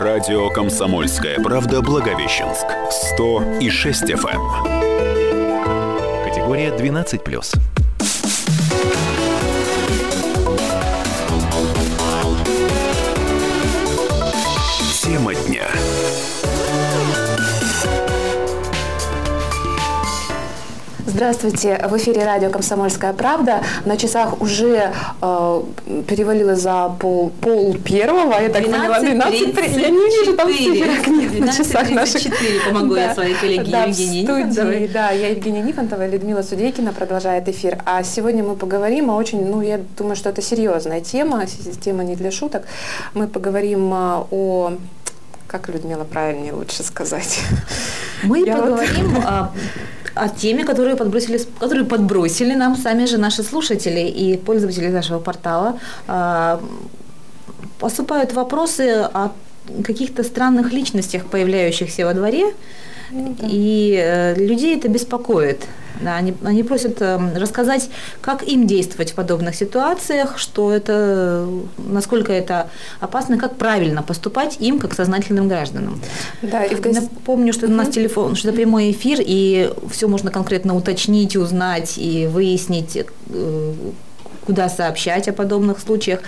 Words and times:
Радио 0.00 0.48
«Комсомольская 0.50 1.40
правда» 1.40 1.82
Благовещенск. 1.82 2.66
106 3.16 4.04
FM. 4.04 4.40
Эм. 4.64 6.24
Категория 6.24 6.70
12+. 6.70 7.77
Здравствуйте, 21.18 21.84
в 21.90 21.96
эфире 21.96 22.24
радио 22.24 22.48
«Комсомольская 22.48 23.12
правда». 23.12 23.60
На 23.84 23.96
часах 23.96 24.40
уже 24.40 24.92
э, 25.20 25.62
перевалило 26.06 26.54
за 26.54 26.90
пол, 27.00 27.32
пол 27.40 27.74
первого, 27.74 28.40
я 28.40 28.48
так 28.48 28.64
поняла, 28.64 29.00
12 29.00 29.76
Я 29.76 29.90
не 29.90 29.96
вижу 29.98 30.36
там 30.36 30.46
циферок 30.46 31.08
нет 31.08 31.40
на 31.40 31.52
часах 31.52 31.90
наших. 31.90 32.22
4 32.22 32.60
помогу 32.68 32.94
Да. 32.94 33.00
я 33.02 33.14
своей 33.14 33.34
коллеге 33.34 33.64
Да, 33.68 33.82
Евгении 33.86 34.24
студии, 34.24 34.42
Нифонтовой. 34.44 34.88
да, 34.94 35.10
я 35.10 35.30
Евгения 35.30 35.60
Нифонтова, 35.60 36.06
и 36.06 36.10
Людмила 36.12 36.42
Судейкина 36.42 36.92
продолжает 36.92 37.48
эфир. 37.48 37.78
А 37.84 38.04
сегодня 38.04 38.44
мы 38.44 38.54
поговорим 38.54 39.10
о 39.10 39.16
очень, 39.16 39.44
ну, 39.44 39.60
я 39.60 39.80
думаю, 39.98 40.14
что 40.14 40.28
это 40.30 40.40
серьезная 40.40 41.00
тема, 41.00 41.46
тема 41.80 42.04
не 42.04 42.14
для 42.14 42.30
шуток. 42.30 42.62
Мы 43.14 43.26
поговорим 43.26 43.92
а, 43.92 44.24
о 44.30 44.74
как 45.48 45.68
Людмила 45.68 46.04
правильнее 46.04 46.52
лучше 46.52 46.84
сказать? 46.84 47.40
Мы 48.22 48.44
Я 48.46 48.56
вот- 48.56 48.66
поговорим 48.66 49.16
о, 49.24 49.50
о 50.18 50.28
теме, 50.28 50.64
которую 50.64 50.96
подбросили, 50.96 51.40
которую 51.60 51.86
подбросили 51.86 52.54
нам 52.54 52.76
сами 52.76 53.06
же 53.06 53.18
наши 53.18 53.42
слушатели 53.42 54.00
и 54.00 54.36
пользователи 54.36 54.88
нашего 54.88 55.18
портала. 55.18 55.78
А, 56.06 56.60
Поступают 57.78 58.32
вопросы 58.32 59.08
о 59.14 59.30
каких-то 59.84 60.24
странных 60.24 60.72
личностях, 60.72 61.26
появляющихся 61.26 62.04
во 62.04 62.14
дворе, 62.14 62.54
Ну 63.10 63.36
и 63.42 63.94
э, 63.96 64.34
людей 64.34 64.76
это 64.76 64.88
беспокоит. 64.88 65.60
Они, 66.04 66.34
они 66.44 66.62
просят 66.62 67.00
э, 67.02 67.18
рассказать, 67.36 67.90
как 68.20 68.42
им 68.42 68.66
действовать 68.66 69.12
в 69.12 69.14
подобных 69.14 69.54
ситуациях, 69.54 70.38
что 70.38 70.72
это, 70.72 71.46
насколько 71.78 72.32
это 72.32 72.68
опасно, 73.00 73.38
как 73.38 73.56
правильно 73.56 74.02
поступать 74.02 74.56
им, 74.60 74.78
как 74.78 74.94
сознательным 74.94 75.48
гражданам. 75.48 76.00
Да, 76.42 76.64
и 76.64 76.74
в 76.74 76.80
гос- 76.80 76.94
Напомню, 77.00 77.52
что 77.52 77.66
у 77.66 77.70
нас 77.70 77.88
телефон, 77.88 78.34
что 78.36 78.48
это 78.48 78.56
прямой 78.56 78.90
эфир, 78.90 79.18
и 79.20 79.72
все 79.90 80.08
можно 80.08 80.30
конкретно 80.30 80.74
уточнить, 80.76 81.36
узнать 81.36 81.94
и 81.98 82.26
выяснить, 82.26 82.96
э, 82.96 83.72
куда 84.48 84.70
сообщать 84.70 85.28
о 85.28 85.34
подобных 85.34 85.78
случаях. 85.78 86.20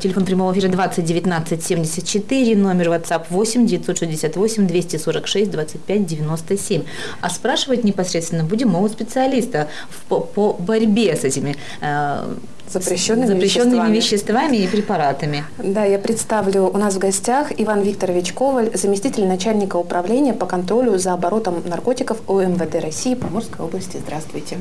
Телефон 0.00 0.24
прямого 0.24 0.52
эфира 0.52 0.68
20 0.68 1.04
19 1.04 1.64
74, 1.64 2.56
номер 2.56 2.90
WhatsApp 2.90 3.24
8 3.28 3.66
968 3.66 4.66
246 4.68 5.50
25 5.50 6.06
97. 6.06 6.82
А 7.20 7.30
спрашивать 7.30 7.82
непосредственно 7.82 8.44
будем 8.44 8.68
мы 8.68 8.84
у 8.84 8.88
специалиста 8.88 9.66
по, 10.08 10.20
по 10.20 10.52
борьбе 10.52 11.16
с 11.16 11.24
этими 11.24 11.56
э, 11.80 12.34
Запрещенными 12.68 13.26
запрещенными 13.26 13.96
веществами. 13.96 13.96
веществами 13.96 14.56
и 14.56 14.68
препаратами. 14.68 15.44
Да, 15.58 15.84
я 15.84 15.98
представлю, 15.98 16.70
у 16.72 16.78
нас 16.78 16.94
в 16.94 16.98
гостях 16.98 17.48
Иван 17.58 17.82
Викторович 17.82 18.32
Коваль, 18.32 18.70
заместитель 18.74 19.26
начальника 19.26 19.76
управления 19.76 20.32
по 20.32 20.46
контролю 20.46 20.98
за 20.98 21.12
оборотом 21.12 21.62
наркотиков 21.66 22.18
ОМВД 22.28 22.76
России 22.76 23.14
по 23.16 23.26
Мурской 23.26 23.66
области. 23.66 23.98
Здравствуйте. 23.98 24.58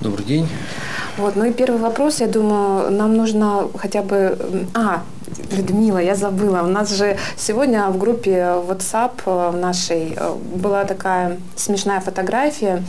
Добрый 0.00 0.24
день. 0.26 0.48
Вот, 1.16 1.36
ну 1.36 1.44
и 1.44 1.52
первый 1.52 1.80
вопрос, 1.80 2.20
я 2.20 2.26
думаю, 2.26 2.90
нам 2.90 3.16
нужно 3.16 3.68
хотя 3.78 4.02
бы... 4.02 4.36
А, 4.74 5.02
Людмила, 5.56 5.98
я 5.98 6.14
забыла. 6.14 6.62
У 6.62 6.66
нас 6.68 6.90
же 6.94 7.16
сегодня 7.36 7.86
в 7.88 7.98
группе 7.98 8.30
WhatsApp 8.68 9.10
э, 9.26 9.50
нашей 9.56 10.14
э, 10.16 10.34
была 10.54 10.84
такая 10.84 11.36
смешная 11.56 12.00
фотография, 12.00 12.82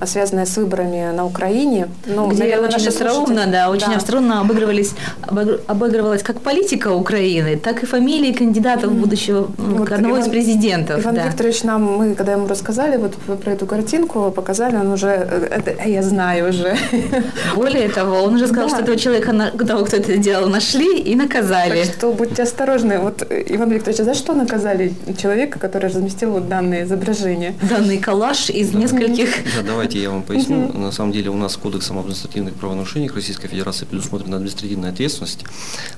э, 0.00 0.06
связанная 0.06 0.44
с 0.44 0.56
выборами 0.56 1.12
на 1.16 1.24
Украине. 1.24 1.88
Ну, 2.06 2.28
где 2.28 2.40
наверное, 2.44 2.68
очень 2.70 2.88
остроумно, 2.88 3.26
слушатели- 3.26 3.52
да, 3.52 3.70
очень 3.70 3.90
Да. 3.90 3.96
остроумно 3.96 4.40
обыгрывались, 4.40 4.92
обыгр- 5.22 5.60
обыгрывалась 5.68 6.22
как 6.22 6.40
политика 6.40 6.88
Украины, 6.92 7.56
так 7.56 7.82
и 7.82 7.86
фамилии 7.86 8.32
кандидатов 8.32 8.92
будущего 8.92 9.46
Вот 9.56 9.92
одного 9.92 10.16
из 10.18 10.24
Иван- 10.24 10.30
президентов. 10.30 11.00
Иван 11.00 11.14
да. 11.14 11.26
Викторович 11.28 11.62
нам, 11.62 11.82
мы 11.84 12.14
когда 12.14 12.32
ему 12.32 12.48
рассказали 12.48 12.96
вот 12.96 13.14
про 13.40 13.52
эту 13.52 13.66
картинку, 13.66 14.30
показали, 14.32 14.76
он 14.76 14.92
уже, 14.92 15.08
это 15.08 15.88
я 15.88 16.02
знаю 16.02 16.43
уже. 16.48 16.76
Более 17.54 17.88
того, 17.88 18.22
он 18.22 18.34
уже 18.34 18.46
сказал, 18.46 18.68
Да. 18.68 18.74
что 18.74 18.82
этого 18.84 18.96
человека, 18.96 19.32
на- 19.32 19.50
того, 19.50 19.84
кто 19.84 19.96
это 19.96 20.16
делал, 20.16 20.48
нашли 20.48 20.98
и 21.00 21.14
наказали. 21.14 21.84
Так 21.84 21.94
что 21.94 22.12
будьте 22.12 22.42
осторожны. 22.42 22.98
Вот, 22.98 23.22
Иван 23.30 23.70
Викторович, 23.72 24.00
а 24.00 24.04
за 24.04 24.14
что 24.14 24.34
наказали 24.34 24.92
человека, 25.20 25.58
который 25.58 25.88
разместил 25.90 26.30
вот 26.32 26.48
данные 26.48 26.84
изображения? 26.84 27.54
Данный 27.62 27.98
коллаж 27.98 28.50
из 28.50 28.72
нескольких 28.74 29.30
Да, 29.56 29.62
давайте 29.66 30.00
я 30.02 30.10
вам 30.10 30.22
поясню. 30.22 30.72
На 30.72 30.92
самом 30.92 31.12
деле 31.12 31.30
у 31.30 31.36
нас 31.36 31.56
Кодексом 31.56 31.98
административных 31.98 32.54
правонарушениях 32.54 33.14
Российской 33.14 33.48
Федерации 33.48 33.84
предусмотрена 33.86 34.36
административная 34.36 34.90
ответственность 34.90 35.44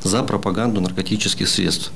за 0.03 0.23
пропаганду 0.23 0.81
наркотических 0.81 1.49
средств. 1.49 1.91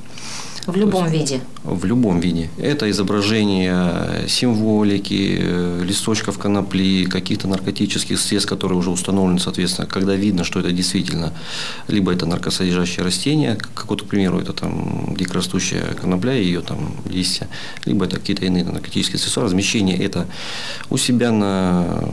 В 0.66 0.76
любом 0.76 1.09
виде. 1.09 1.41
В 1.65 1.84
любом 1.84 2.21
виде. 2.21 2.48
Это 2.59 2.91
изображение 2.91 4.28
символики, 4.28 5.38
э, 5.41 5.82
листочков 5.84 6.38
конопли, 6.38 7.04
каких-то 7.04 7.48
наркотических 7.48 8.19
средств, 8.19 8.48
которые 8.48 8.78
уже 8.78 8.91
установлены, 8.91 9.38
соответственно, 9.38 9.87
когда 9.87 10.15
видно, 10.15 10.44
что 10.44 10.60
это 10.60 10.72
действительно 10.72 11.32
либо 11.88 12.12
это 12.12 12.26
наркосодержащее 12.26 13.04
растение, 13.04 13.56
как 13.56 13.88
вот, 13.88 14.03
к 14.03 14.06
примеру, 14.06 14.38
это 14.41 14.53
там 14.53 15.15
дикорастущая 15.16 15.94
конопля 16.00 16.37
и 16.37 16.44
ее 16.44 16.60
там 16.60 16.94
листья, 17.06 17.49
либо 17.84 18.04
это 18.04 18.19
какие-то 18.19 18.44
иные 18.44 18.65
наркотические 18.65 19.19
средства. 19.19 19.44
Размещение 19.44 19.97
это 19.99 20.26
у 20.91 20.97
себя 20.97 21.32
на 21.32 22.04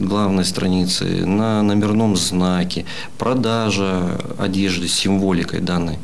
главной 0.00 0.44
странице, 0.44 1.04
на 1.26 1.62
номерном 1.62 2.16
знаке, 2.16 2.84
продажа 3.18 4.20
одежды 4.38 4.88
с 4.88 4.92
символикой 4.92 5.60
данной. 5.60 5.98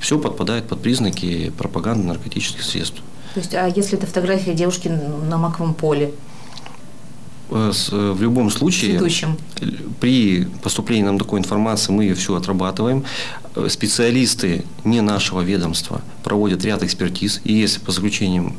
Все 0.00 0.18
подпадает 0.18 0.68
под 0.68 0.82
признаки 0.82 1.50
пропаганды 1.56 2.06
наркотических 2.06 2.62
средств. 2.62 3.02
То 3.34 3.40
есть, 3.40 3.54
а 3.54 3.66
если 3.68 3.98
это 3.98 4.06
фотография 4.06 4.54
девушки 4.54 4.88
на 4.88 5.36
маковом 5.36 5.74
поле, 5.74 6.12
Э, 7.48 7.72
э, 7.92 8.12
В 8.12 8.22
любом 8.22 8.50
случае, 8.50 8.92
цветущем? 8.92 9.36
э, 9.60 9.66
при 10.00 10.46
поступлении 10.62 11.04
нам 11.04 11.18
такой 11.18 11.38
информации 11.38 11.92
мы 11.92 12.04
ее 12.04 12.14
всю 12.14 12.34
отрабатываем. 12.34 13.04
Специалисты 13.68 14.64
не 14.84 15.00
нашего 15.00 15.40
ведомства 15.40 16.02
проводят 16.24 16.64
ряд 16.64 16.82
экспертиз, 16.82 17.40
и 17.44 17.52
если 17.52 17.78
по 17.80 17.92
заключениям 17.92 18.56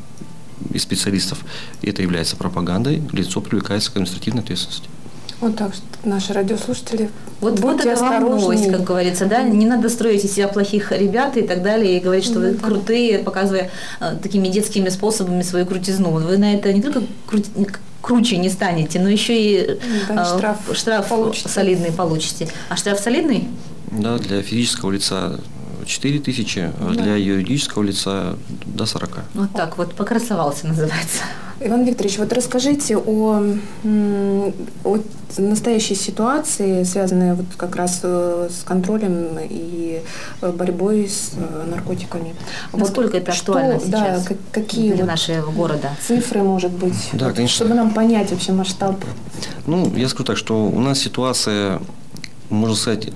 специалистов 0.76 1.38
это 1.82 2.02
является 2.02 2.36
пропагандой, 2.36 3.02
лицо 3.12 3.40
привлекается 3.40 3.92
к 3.92 3.96
административной 3.96 4.42
ответственности. 4.42 4.88
Вот 5.40 5.56
так 5.56 5.72
что 5.74 5.82
наши 6.04 6.32
радиослушатели, 6.32 7.10
Вот, 7.40 7.60
вот 7.60 7.80
это 7.84 8.00
вам 8.00 8.24
новость, 8.24 8.70
как 8.70 8.82
говорится, 8.82 9.26
да? 9.26 9.42
Не 9.42 9.66
надо 9.66 9.88
строить 9.88 10.24
из 10.24 10.32
себя 10.34 10.48
плохих 10.48 10.90
ребят 10.90 11.36
и 11.36 11.42
так 11.42 11.62
далее, 11.62 11.96
и 11.96 12.00
говорить, 12.00 12.24
что 12.24 12.40
вы 12.40 12.54
крутые, 12.54 13.20
показывая 13.20 13.70
э, 14.00 14.16
такими 14.20 14.48
детскими 14.48 14.88
способами 14.88 15.42
свою 15.42 15.64
крутизну. 15.66 16.10
Вы 16.10 16.38
на 16.38 16.54
это 16.54 16.72
не 16.72 16.82
только 16.82 17.02
крути- 17.30 17.50
круче 18.02 18.36
не 18.38 18.48
станете, 18.50 18.98
но 19.00 19.08
еще 19.08 19.40
и 19.40 19.78
Да, 20.08 20.22
э, 20.22 20.36
штраф 20.38 20.56
штраф 20.76 21.08
получите. 21.08 21.48
солидный 21.48 21.92
получите. 21.92 22.48
А 22.68 22.76
штраф 22.76 22.98
солидный? 22.98 23.46
Да, 23.92 24.18
для 24.18 24.42
физического 24.42 24.90
лица 24.90 25.38
4 25.86 26.18
тысячи, 26.18 26.70
а 26.80 26.90
для 26.94 27.14
юридического 27.16 27.84
лица 27.84 28.34
до 28.66 28.86
40. 28.86 29.20
Вот 29.34 29.52
так 29.54 29.78
вот, 29.78 29.94
покрасовался 29.94 30.66
называется. 30.66 31.22
Иван 31.60 31.84
Викторович, 31.84 32.18
вот 32.18 32.32
расскажите 32.32 32.96
о, 32.96 33.42
о 34.84 34.98
настоящей 35.38 35.96
ситуации, 35.96 36.84
связанной 36.84 37.34
вот 37.34 37.46
как 37.56 37.74
раз 37.74 37.98
э, 38.04 38.48
с 38.48 38.62
контролем 38.62 39.36
и 39.42 40.00
борьбой 40.40 41.08
с 41.08 41.32
э, 41.36 41.64
наркотиками. 41.68 42.36
Вот 42.70 42.78
Насколько 42.82 43.16
это 43.16 43.32
что- 43.32 43.52
актуально 43.54 43.80
Да, 43.86 43.98
сейчас 44.14 44.26
как- 44.28 44.36
какие 44.52 44.92
для 44.92 45.04
вот 45.04 45.08
нашего 45.08 45.50
города? 45.50 45.90
цифры, 46.06 46.42
может 46.44 46.70
быть, 46.70 46.94
Да, 47.12 47.26
вот, 47.26 47.34
конечно. 47.34 47.56
чтобы 47.56 47.74
нам 47.74 47.92
понять 47.92 48.30
вообще 48.30 48.52
масштаб. 48.52 48.96
Ну, 49.66 49.92
я 49.96 50.08
скажу 50.08 50.24
так, 50.24 50.36
что 50.36 50.64
у 50.64 50.78
нас 50.78 51.00
ситуация, 51.00 51.80
можно 52.50 52.76
сказать, 52.76 53.08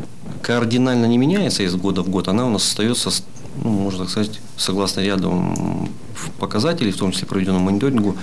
кардинально 0.42 1.06
не 1.06 1.16
меняется 1.16 1.62
из 1.62 1.76
года 1.76 2.02
в 2.02 2.08
год. 2.08 2.26
Она 2.26 2.44
у 2.46 2.50
нас 2.50 2.64
остается, 2.64 3.10
ну, 3.62 3.70
можно 3.70 4.00
так 4.04 4.10
сказать, 4.10 4.40
согласно 4.56 5.00
ряду 5.00 5.88
показателей, 6.38 6.92
в 6.92 6.96
том 6.96 7.12
числе 7.12 7.26
проведенному 7.26 7.64
мониторингу, 7.64 8.16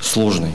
сложной. 0.00 0.52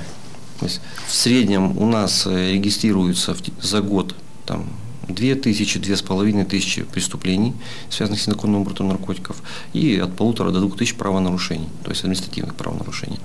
То 0.60 0.66
есть 0.66 0.82
в 1.08 1.14
среднем 1.14 1.78
у 1.78 1.86
нас 1.86 2.26
э, 2.26 2.54
регистрируется 2.54 3.36
за 3.62 3.82
год 3.82 4.16
там, 4.46 4.68
2 5.08 5.36
тысячи, 5.36 5.80
две 5.80 5.98
с 5.98 6.02
половиной 6.02 6.46
тысячи 6.46 6.84
преступлений, 6.84 7.54
связанных 7.90 8.22
с 8.22 8.28
незаконным 8.28 8.62
оборотом 8.62 8.88
наркотиков, 8.88 9.42
и 9.74 9.98
от 9.98 10.16
полутора 10.16 10.52
до 10.52 10.60
двух 10.60 10.78
тысяч 10.78 10.96
правонарушений, 10.96 11.68
то 11.84 11.90
есть 11.90 12.04
административных 12.04 12.56
правонарушений. 12.56 13.20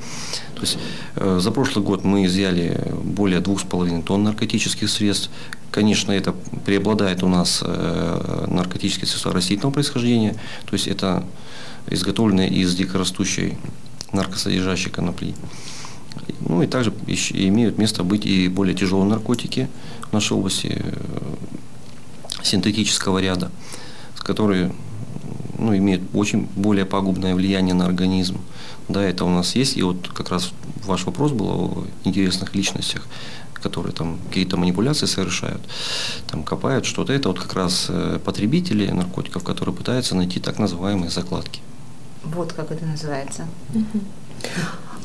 То 0.54 0.62
есть 0.62 0.78
э, 1.16 1.38
за 1.40 1.50
прошлый 1.50 1.84
год 1.84 2.04
мы 2.04 2.26
изъяли 2.26 2.92
более 3.04 3.40
двух 3.40 3.60
с 3.60 3.64
половиной 3.64 4.02
тонн 4.02 4.24
наркотических 4.24 4.90
средств. 4.90 5.30
Конечно, 5.70 6.10
это 6.12 6.34
преобладает 6.64 7.22
у 7.22 7.28
нас 7.28 7.62
э, 7.64 8.46
наркотические 8.48 9.06
средства 9.06 9.32
растительного 9.32 9.72
происхождения, 9.72 10.32
то 10.66 10.72
есть 10.72 10.88
это 10.88 11.24
изготовленные 11.90 12.48
из 12.48 12.74
дикорастущей 12.74 13.56
наркосодержащей 14.12 14.90
конопли. 14.90 15.34
Ну 16.40 16.62
и 16.62 16.66
также 16.66 16.92
имеют 17.32 17.78
место 17.78 18.02
быть 18.02 18.26
и 18.26 18.48
более 18.48 18.74
тяжелые 18.74 19.08
наркотики 19.08 19.68
в 20.10 20.12
нашей 20.12 20.36
области 20.36 20.82
синтетического 22.42 23.18
ряда, 23.18 23.50
которые 24.18 24.72
ну, 25.58 25.76
имеют 25.76 26.02
очень 26.14 26.48
более 26.56 26.84
пагубное 26.84 27.34
влияние 27.34 27.74
на 27.74 27.86
организм. 27.86 28.38
Да, 28.88 29.02
это 29.02 29.24
у 29.24 29.28
нас 29.28 29.54
есть. 29.54 29.76
И 29.76 29.82
вот 29.82 30.08
как 30.08 30.30
раз 30.30 30.52
ваш 30.84 31.04
вопрос 31.04 31.32
был 31.32 31.48
о 31.48 31.86
интересных 32.04 32.54
личностях, 32.54 33.06
которые 33.54 33.92
там 33.92 34.18
какие-то 34.28 34.56
манипуляции 34.56 35.06
совершают, 35.06 35.60
там 36.30 36.42
копают 36.42 36.86
что-то. 36.86 37.12
Это 37.12 37.28
вот 37.28 37.38
как 37.40 37.54
раз 37.54 37.86
э, 37.88 38.18
потребители 38.24 38.90
наркотиков, 38.90 39.44
которые 39.44 39.74
пытаются 39.74 40.14
найти 40.14 40.40
так 40.40 40.58
называемые 40.58 41.10
закладки. 41.10 41.60
Вот 42.24 42.52
как 42.52 42.70
это 42.70 42.84
называется. 42.86 43.46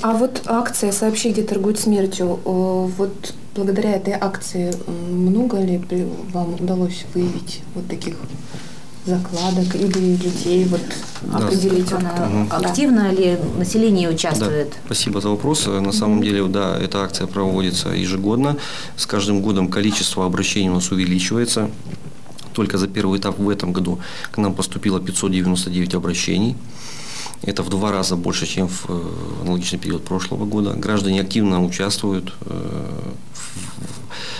А 0.01 0.13
вот 0.13 0.41
акция 0.47 0.91
«Сообщи, 0.91 1.31
где 1.31 1.43
торгуют 1.43 1.79
смертью», 1.79 2.39
э, 2.43 2.89
вот 2.97 3.33
благодаря 3.55 3.95
этой 3.95 4.13
акции 4.13 4.73
много 4.87 5.61
ли 5.61 5.81
вам 6.33 6.55
удалось 6.55 7.05
выявить 7.13 7.61
вот 7.73 7.87
таких 7.87 8.15
закладок 9.05 9.75
или 9.75 10.15
людей 10.15 10.65
вот 10.65 10.81
да. 11.21 11.37
определить 11.39 11.91
она 11.91 12.13
угу. 12.13 12.47
активно 12.65 13.03
да. 13.03 13.11
ли 13.11 13.37
население 13.57 14.09
участвует? 14.09 14.69
Да. 14.69 14.75
Спасибо 14.85 15.21
за 15.21 15.29
вопрос. 15.29 15.67
На 15.67 15.91
самом 15.91 16.17
угу. 16.17 16.25
деле, 16.25 16.43
да, 16.45 16.77
эта 16.79 17.03
акция 17.03 17.27
проводится 17.27 17.89
ежегодно. 17.89 18.57
С 18.95 19.05
каждым 19.05 19.41
годом 19.41 19.67
количество 19.67 20.25
обращений 20.25 20.69
у 20.69 20.75
нас 20.75 20.91
увеличивается. 20.91 21.69
Только 22.53 22.77
за 22.77 22.87
первый 22.87 23.19
этап 23.19 23.39
в 23.39 23.49
этом 23.49 23.73
году 23.73 23.99
к 24.31 24.37
нам 24.37 24.53
поступило 24.53 25.01
599 25.01 25.95
обращений. 25.95 26.55
Это 27.43 27.61
в 27.61 27.69
два 27.69 27.91
раза 27.91 28.15
больше, 28.15 28.45
чем 28.45 28.69
в 28.69 28.85
э, 28.87 29.41
аналогичный 29.41 29.77
период 29.77 30.05
прошлого 30.05 30.45
года. 30.45 30.73
Граждане 30.73 31.21
активно 31.21 31.61
участвуют 31.61 32.33
э, 32.45 33.11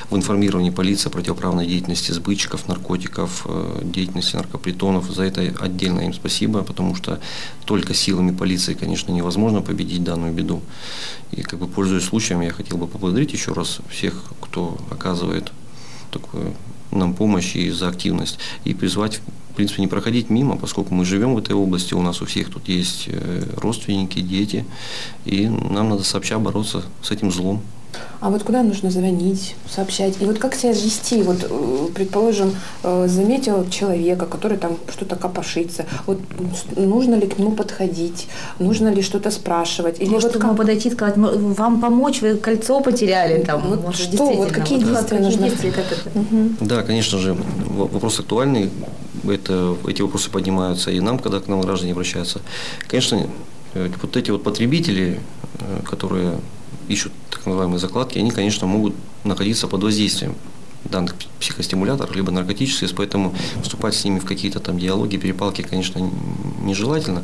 в 0.09 0.15
информировании 0.15 0.69
полиции 0.69 1.09
о 1.09 1.11
противоправной 1.11 1.67
деятельности 1.67 2.13
сбытчиков, 2.13 2.65
наркотиков, 2.69 3.45
э, 3.45 3.81
деятельности 3.83 4.37
наркопритонов. 4.37 5.11
За 5.11 5.23
это 5.23 5.41
отдельно 5.59 5.99
им 5.99 6.13
спасибо, 6.13 6.63
потому 6.63 6.95
что 6.95 7.19
только 7.65 7.93
силами 7.93 8.31
полиции, 8.31 8.73
конечно, 8.73 9.11
невозможно 9.11 9.61
победить 9.61 10.03
данную 10.03 10.31
беду. 10.31 10.61
И 11.31 11.41
как 11.41 11.59
бы 11.59 11.67
пользуясь 11.67 12.05
случаем, 12.05 12.39
я 12.39 12.51
хотел 12.51 12.77
бы 12.77 12.87
поблагодарить 12.87 13.33
еще 13.33 13.51
раз 13.51 13.79
всех, 13.89 14.13
кто 14.39 14.77
оказывает 14.89 15.51
такую 16.09 16.53
нам 16.91 17.13
помощь 17.13 17.55
и 17.55 17.69
за 17.69 17.89
активность. 17.89 18.39
И 18.63 18.73
призвать 18.73 19.19
в 19.53 19.55
принципе, 19.55 19.83
не 19.83 19.87
проходить 19.87 20.31
мимо, 20.31 20.57
поскольку 20.57 20.95
мы 20.95 21.05
живем 21.05 21.35
в 21.35 21.37
этой 21.37 21.55
области, 21.55 21.93
у 21.93 22.01
нас 22.01 22.23
у 22.23 22.25
всех 22.25 22.49
тут 22.49 22.67
есть 22.67 23.05
э, 23.07 23.43
родственники, 23.57 24.19
дети, 24.19 24.65
и 25.25 25.47
нам 25.47 25.89
надо 25.89 26.03
сообща 26.03 26.39
бороться 26.39 26.81
с 27.03 27.11
этим 27.11 27.31
злом. 27.31 27.61
А 28.19 28.31
вот 28.31 28.41
куда 28.41 28.63
нужно 28.63 28.89
звонить, 28.89 29.55
сообщать? 29.69 30.15
И 30.21 30.25
вот 30.25 30.39
как 30.39 30.55
себя 30.55 30.71
вести? 30.71 31.21
Вот, 31.21 31.37
э, 31.47 31.87
предположим, 31.93 32.55
э, 32.81 33.07
заметил 33.07 33.69
человека, 33.69 34.25
который 34.25 34.57
там 34.57 34.77
что-то 34.91 35.15
копошится. 35.15 35.85
Вот 36.07 36.19
нужно 36.75 37.13
ли 37.13 37.27
к 37.27 37.37
нему 37.37 37.51
подходить? 37.51 38.27
Нужно 38.57 38.87
ли 38.87 39.03
что-то 39.03 39.29
спрашивать? 39.29 40.01
Или 40.01 40.09
может, 40.09 40.33
вот 40.33 40.41
как... 40.41 40.57
подойти 40.57 40.89
и 40.89 40.91
сказать, 40.91 41.15
вам 41.15 41.79
помочь, 41.79 42.21
вы 42.21 42.37
кольцо 42.37 42.81
потеряли? 42.81 43.43
Там, 43.43 43.61
вот 43.69 43.83
может, 43.83 44.13
что? 44.13 44.25
Вот 44.25 44.51
какие 44.51 44.79
вот, 44.79 44.93
действия 44.93 45.19
нужно? 45.19 45.49
Действия, 45.49 45.71
как 45.71 45.85
это? 45.91 46.19
Угу. 46.19 46.49
Да, 46.61 46.81
конечно 46.81 47.19
же, 47.19 47.37
вопрос 47.77 48.19
актуальный. 48.19 48.71
Это, 49.23 49.77
эти 49.87 50.01
вопросы 50.01 50.29
поднимаются 50.29 50.91
и 50.91 50.99
нам, 50.99 51.19
когда 51.19 51.39
к 51.39 51.47
нам 51.47 51.61
граждане 51.61 51.93
обращаются. 51.93 52.41
Конечно, 52.87 53.27
э, 53.73 53.89
вот 54.01 54.17
эти 54.17 54.31
вот 54.31 54.43
потребители, 54.43 55.19
которые 55.85 56.39
ищут 56.87 57.13
так 57.29 57.45
называемые 57.45 57.79
закладки, 57.79 58.19
они, 58.19 58.31
конечно, 58.31 58.67
могут 58.67 58.93
находиться 59.23 59.67
под 59.67 59.83
воздействием 59.83 60.35
данных 60.85 61.15
психостимуляторов, 61.39 62.15
либо 62.15 62.31
наркотических, 62.31 62.93
поэтому 62.95 63.33
вступать 63.61 63.95
с 63.95 64.03
ними 64.03 64.19
в 64.19 64.25
какие-то 64.25 64.59
там 64.59 64.77
диалоги, 64.77 65.17
перепалки, 65.17 65.61
конечно, 65.61 66.09
нежелательно. 66.61 67.23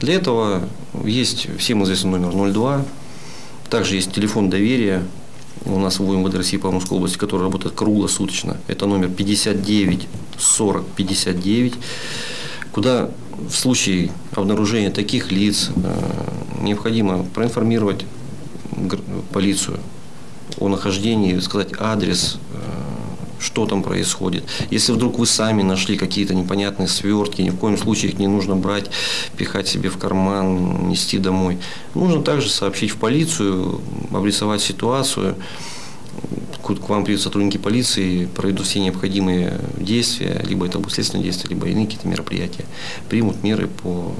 Для 0.00 0.14
этого 0.14 0.68
есть 1.04 1.48
всем 1.58 1.84
известный 1.84 2.10
номер 2.10 2.52
02, 2.52 2.84
также 3.68 3.96
есть 3.96 4.12
телефон 4.12 4.50
доверия, 4.50 5.02
у 5.64 5.78
нас 5.78 5.98
в 5.98 6.08
УМВД 6.08 6.34
России 6.34 6.56
по 6.56 6.70
Московской 6.70 6.98
области, 6.98 7.16
который 7.16 7.42
работает 7.42 7.74
круглосуточно. 7.74 8.56
Это 8.66 8.86
номер 8.86 9.08
59 9.08 10.08
40 10.38 10.86
59, 10.96 11.74
куда 12.72 13.10
в 13.48 13.54
случае 13.54 14.10
обнаружения 14.34 14.90
таких 14.90 15.32
лиц 15.32 15.70
э, 15.76 16.62
необходимо 16.62 17.24
проинформировать 17.24 18.04
полицию 19.32 19.80
о 20.58 20.68
нахождении, 20.68 21.38
сказать 21.38 21.70
адрес, 21.78 22.38
э, 22.52 22.58
что 23.38 23.66
там 23.66 23.82
происходит. 23.82 24.44
Если 24.70 24.92
вдруг 24.92 25.18
вы 25.18 25.26
сами 25.26 25.62
нашли 25.62 25.96
какие-то 25.96 26.34
непонятные 26.34 26.88
свертки, 26.88 27.42
ни 27.42 27.50
в 27.50 27.56
коем 27.56 27.76
случае 27.76 28.12
их 28.12 28.18
не 28.18 28.26
нужно 28.26 28.56
брать, 28.56 28.90
пихать 29.36 29.68
себе 29.68 29.90
в 29.90 29.98
карман, 29.98 30.88
нести 30.88 31.18
домой. 31.18 31.58
Нужно 31.94 32.22
также 32.22 32.48
сообщить 32.48 32.90
в 32.90 32.96
полицию, 32.96 33.80
обрисовать 34.12 34.62
ситуацию. 34.62 35.36
К 36.62 36.88
вам 36.88 37.04
придут 37.04 37.22
сотрудники 37.22 37.58
полиции, 37.58 38.26
проведут 38.26 38.66
все 38.66 38.80
необходимые 38.80 39.60
действия, 39.76 40.42
либо 40.46 40.66
это 40.66 40.78
будут 40.78 40.94
следственные 40.94 41.24
действия, 41.24 41.50
либо 41.50 41.68
иные 41.68 41.86
какие-то 41.86 42.08
мероприятия, 42.08 42.64
примут 43.08 43.42
меры 43.42 43.68
по 43.68 44.14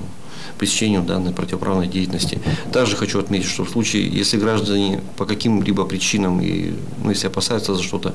пресечению 0.64 1.02
данной 1.02 1.32
противоправной 1.32 1.86
деятельности. 1.86 2.38
Также 2.72 2.96
хочу 2.96 3.18
отметить, 3.18 3.48
что 3.48 3.64
в 3.64 3.70
случае, 3.70 4.08
если 4.08 4.38
граждане 4.38 5.00
по 5.16 5.26
каким-либо 5.26 5.84
причинам, 5.84 6.40
и, 6.40 6.72
ну, 7.02 7.10
если 7.10 7.26
опасаются 7.26 7.74
за 7.74 7.82
что-то, 7.82 8.14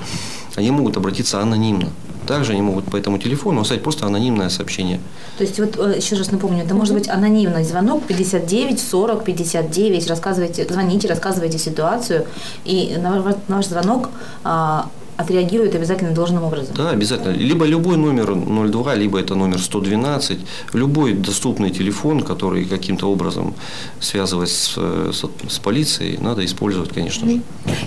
они 0.55 0.71
могут 0.71 0.97
обратиться 0.97 1.39
анонимно. 1.39 1.89
Также 2.27 2.53
они 2.53 2.61
могут 2.61 2.85
по 2.85 2.97
этому 2.97 3.17
телефону 3.17 3.61
оставить 3.61 3.83
просто 3.83 4.05
анонимное 4.05 4.49
сообщение. 4.49 4.99
То 5.37 5.43
есть, 5.43 5.59
вот 5.59 5.77
э, 5.77 5.97
еще 5.97 6.15
раз 6.15 6.31
напомню, 6.31 6.63
это 6.63 6.73
может 6.73 6.93
быть 6.93 7.09
анонимный 7.09 7.63
звонок 7.63 8.03
59 8.07 8.79
40 8.79 9.23
59, 9.23 10.07
рассказывайте, 10.07 10.67
звоните, 10.69 11.07
рассказывайте 11.07 11.59
ситуацию, 11.59 12.25
и 12.65 12.97
на 12.97 13.35
ваш 13.47 13.65
звонок 13.65 14.09
а, 14.43 14.89
отреагирует 15.19 15.75
обязательно 15.75 16.11
должным 16.11 16.43
образом. 16.43 16.73
Да, 16.75 16.91
обязательно. 16.91 17.33
Либо 17.33 17.65
любой 17.65 17.97
номер 17.97 18.35
02, 18.35 18.95
либо 18.95 19.19
это 19.19 19.35
номер 19.35 19.59
112, 19.59 20.39
любой 20.73 21.13
доступный 21.13 21.71
телефон, 21.71 22.21
который 22.21 22.63
каким-то 22.63 23.11
образом 23.11 23.53
связывать 23.99 24.49
с, 24.49 24.77
с, 24.77 25.25
с 25.49 25.59
полицией, 25.59 26.17
надо 26.21 26.45
использовать, 26.45 26.93
конечно 26.93 27.29
же. 27.29 27.41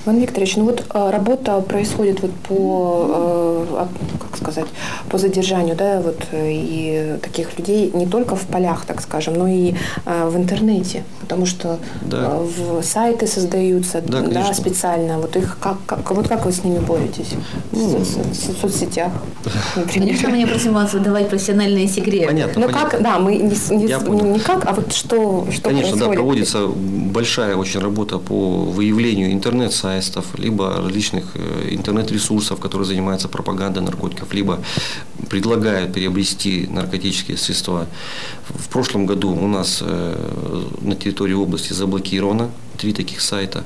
Иван 0.04 0.20
Викторович, 0.20 0.56
ну 0.56 0.64
вот 0.64 0.84
а, 0.90 1.10
работа 1.10 1.60
происходит 1.60 2.20
вот 2.20 2.32
по, 2.48 3.66
а, 3.70 3.88
как 4.20 4.36
сказать, 4.36 4.66
по 5.08 5.16
задержанию, 5.16 5.74
да, 5.74 6.02
вот 6.02 6.18
и 6.32 7.16
таких 7.22 7.58
людей 7.58 7.90
не 7.94 8.06
только 8.06 8.36
в 8.36 8.46
полях, 8.46 8.84
так 8.84 9.00
скажем, 9.00 9.34
но 9.34 9.48
и 9.48 9.74
а, 10.04 10.28
в 10.28 10.36
интернете, 10.36 11.02
потому 11.20 11.46
что 11.46 11.78
да. 12.02 12.38
в 12.40 12.82
сайты 12.82 13.26
создаются, 13.26 14.02
да, 14.02 14.20
да 14.20 14.52
специально. 14.52 15.18
Вот 15.18 15.34
их 15.36 15.56
как, 15.60 15.78
как, 15.86 16.10
вот 16.10 16.28
как 16.28 16.44
вы 16.44 16.52
с 16.52 16.62
ними 16.62 16.78
боретесь? 16.78 17.21
Работаете 17.22 17.36
ну, 17.72 17.98
в, 17.98 18.60
соцсетях, 18.60 19.12
например. 19.76 20.08
Конечно, 20.08 20.28
мы 20.28 20.38
не 20.38 20.46
просим 20.46 20.74
вас 20.74 20.92
выдавать 20.92 21.28
профессиональные 21.28 21.88
секреты. 21.88 22.26
Понятно. 22.26 22.60
Ну 22.60 22.66
понятно. 22.66 22.90
как, 22.90 23.02
да, 23.02 23.18
мы 23.18 23.36
не, 23.36 23.76
не, 23.76 24.32
не 24.32 24.38
как, 24.40 24.66
а 24.66 24.72
вот 24.72 24.92
что, 24.92 25.46
что 25.50 25.62
Конечно, 25.62 25.90
происходит? 25.90 25.98
да, 25.98 26.12
проводится 26.12 26.66
большая 26.66 27.56
очень 27.56 27.80
работа 27.80 28.18
по 28.18 28.64
выявлению 28.64 29.32
интернет-сайтов, 29.32 30.26
либо 30.38 30.76
различных 30.76 31.24
э, 31.34 31.68
интернет-ресурсов, 31.70 32.60
которые 32.60 32.86
занимаются 32.86 33.28
пропагандой 33.28 33.82
наркотиков, 33.82 34.32
либо 34.34 34.58
предлагают 35.28 35.92
приобрести 35.92 36.66
наркотические 36.70 37.36
средства. 37.36 37.86
В 38.48 38.68
прошлом 38.68 39.06
году 39.06 39.30
у 39.30 39.46
нас 39.46 39.78
э, 39.80 40.64
на 40.80 40.94
территории 40.96 41.34
области 41.34 41.72
заблокировано 41.72 42.50
три 42.78 42.92
таких 42.92 43.20
сайта 43.20 43.64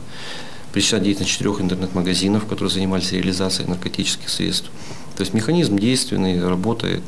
пресечена 0.77 1.01
деятельность 1.01 1.33
четырех 1.33 1.63
интернет-магазинов, 1.63 2.45
которые 2.45 2.69
занимались 2.69 3.11
реализацией 3.11 3.67
наркотических 3.67 4.29
средств. 4.29 4.71
То 5.17 5.23
есть 5.23 5.33
механизм 5.33 5.79
действенный, 5.79 6.47
работает, 6.47 7.03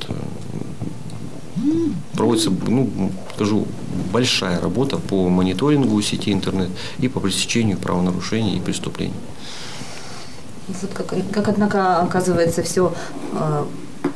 проводится, 2.14 2.50
ну, 2.66 3.12
скажу, 3.34 3.66
большая 4.10 4.58
работа 4.58 4.96
по 4.96 5.28
мониторингу 5.28 6.00
сети 6.00 6.32
интернет 6.32 6.70
и 6.98 7.08
по 7.08 7.20
пресечению 7.20 7.76
правонарушений 7.76 8.56
и 8.56 8.60
преступлений. 8.60 9.12
Вот 10.68 10.90
как, 10.94 11.14
как 11.30 11.48
однако, 11.48 11.98
оказывается, 11.98 12.62
все 12.62 12.94
э, 13.34 13.64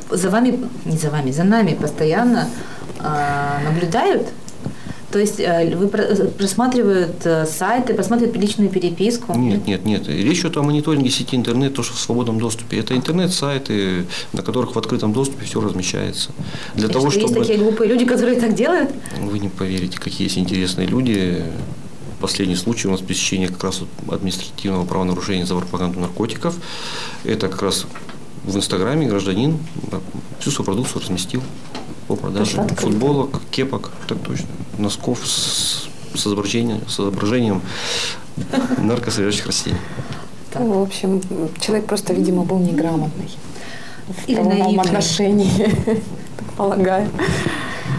за 0.09 0.29
вами, 0.31 0.67
не 0.85 0.97
за 0.97 1.11
вами, 1.11 1.29
за 1.29 1.43
нами 1.43 1.77
постоянно 1.79 2.49
э, 2.99 3.63
наблюдают 3.65 4.29
То 5.13 5.19
есть 5.19 5.39
э, 5.39 5.75
вы 5.75 5.89
просматривают 5.89 7.23
э, 7.23 7.45
сайты, 7.45 7.93
просматривают 7.93 8.35
личную 8.35 8.71
переписку? 8.71 9.37
Нет, 9.37 9.67
нет, 9.67 9.85
нет. 9.85 10.07
Речь 10.07 10.39
идет 10.39 10.57
о 10.57 10.63
мониторинге 10.63 11.11
сети 11.11 11.35
интернет, 11.35 11.75
то, 11.75 11.83
что 11.83 11.93
в 11.93 11.99
свободном 11.99 12.39
доступе. 12.39 12.79
Это 12.79 12.95
интернет-сайты, 12.95 14.07
на 14.33 14.41
которых 14.41 14.73
в 14.73 14.79
открытом 14.79 15.13
доступе 15.13 15.45
все 15.45 15.61
размещается. 15.61 16.31
Для 16.73 16.87
И 16.87 16.91
того, 16.91 17.11
что 17.11 17.19
чтобы... 17.19 17.35
есть 17.35 17.47
такие 17.47 17.59
глупые 17.59 17.91
люди, 17.91 18.05
которые 18.05 18.39
так 18.39 18.55
делают? 18.55 18.89
Вы 19.19 19.37
не 19.37 19.49
поверите, 19.49 19.99
какие 19.99 20.25
есть 20.25 20.39
интересные 20.39 20.87
люди. 20.87 21.43
Последний 22.19 22.55
случай 22.55 22.87
у 22.87 22.91
нас 22.91 23.01
пресечение 23.01 23.49
как 23.49 23.63
раз 23.65 23.81
административного 24.09 24.83
правонарушения 24.83 25.45
за 25.45 25.53
пропаганду 25.53 25.99
наркотиков. 25.99 26.55
Это 27.23 27.49
как 27.49 27.61
раз 27.61 27.85
в 28.45 28.57
Инстаграме 28.57 29.07
гражданин 29.07 29.59
всю 30.39 30.49
свою 30.49 30.65
продукцию 30.65 31.03
разместил 31.03 31.43
по 32.07 32.15
продаже 32.15 32.67
футболок, 32.77 33.41
кепок, 33.51 33.91
так 34.07 34.19
точно, 34.19 34.47
носков 34.77 35.19
с, 35.25 35.87
с, 36.13 36.27
изображением, 36.27 36.81
с 36.87 36.99
изображением 36.99 37.61
наркосодержащих 38.77 39.47
растений. 39.47 39.77
Ну, 40.55 40.79
в 40.79 40.83
общем, 40.83 41.21
человек 41.59 41.85
просто, 41.85 42.13
видимо, 42.13 42.43
был 42.43 42.59
неграмотный. 42.59 43.29
Или 44.27 44.39
в 44.39 44.45
наивный. 44.45 44.83
отношении, 44.83 45.69
полагаю. 46.57 47.09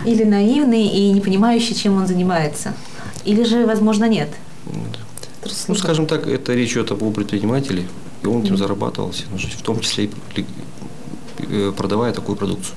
Или 0.05 0.25
наивный 0.25 0.87
и 0.87 1.11
не 1.13 1.21
понимающий, 1.21 1.75
чем 1.75 1.97
он 1.97 2.07
занимается. 2.07 2.75
Или 3.25 3.45
же, 3.45 3.67
возможно, 3.67 4.05
нет. 4.05 4.29
Ну, 5.69 5.75
скажем 5.75 6.07
так, 6.07 6.27
это 6.27 6.55
речь 6.55 6.73
идет 6.73 6.91
об 6.91 7.13
предпринимателе, 7.13 7.87
и 8.23 8.27
он 8.27 8.43
этим 8.43 8.57
зарабатывал 8.57 9.13
в 9.13 9.63
том 9.63 9.81
числе 9.81 10.05
и 10.05 10.47
э, 11.39 11.73
продавая 11.77 12.13
такую 12.13 12.37
продукцию. 12.37 12.77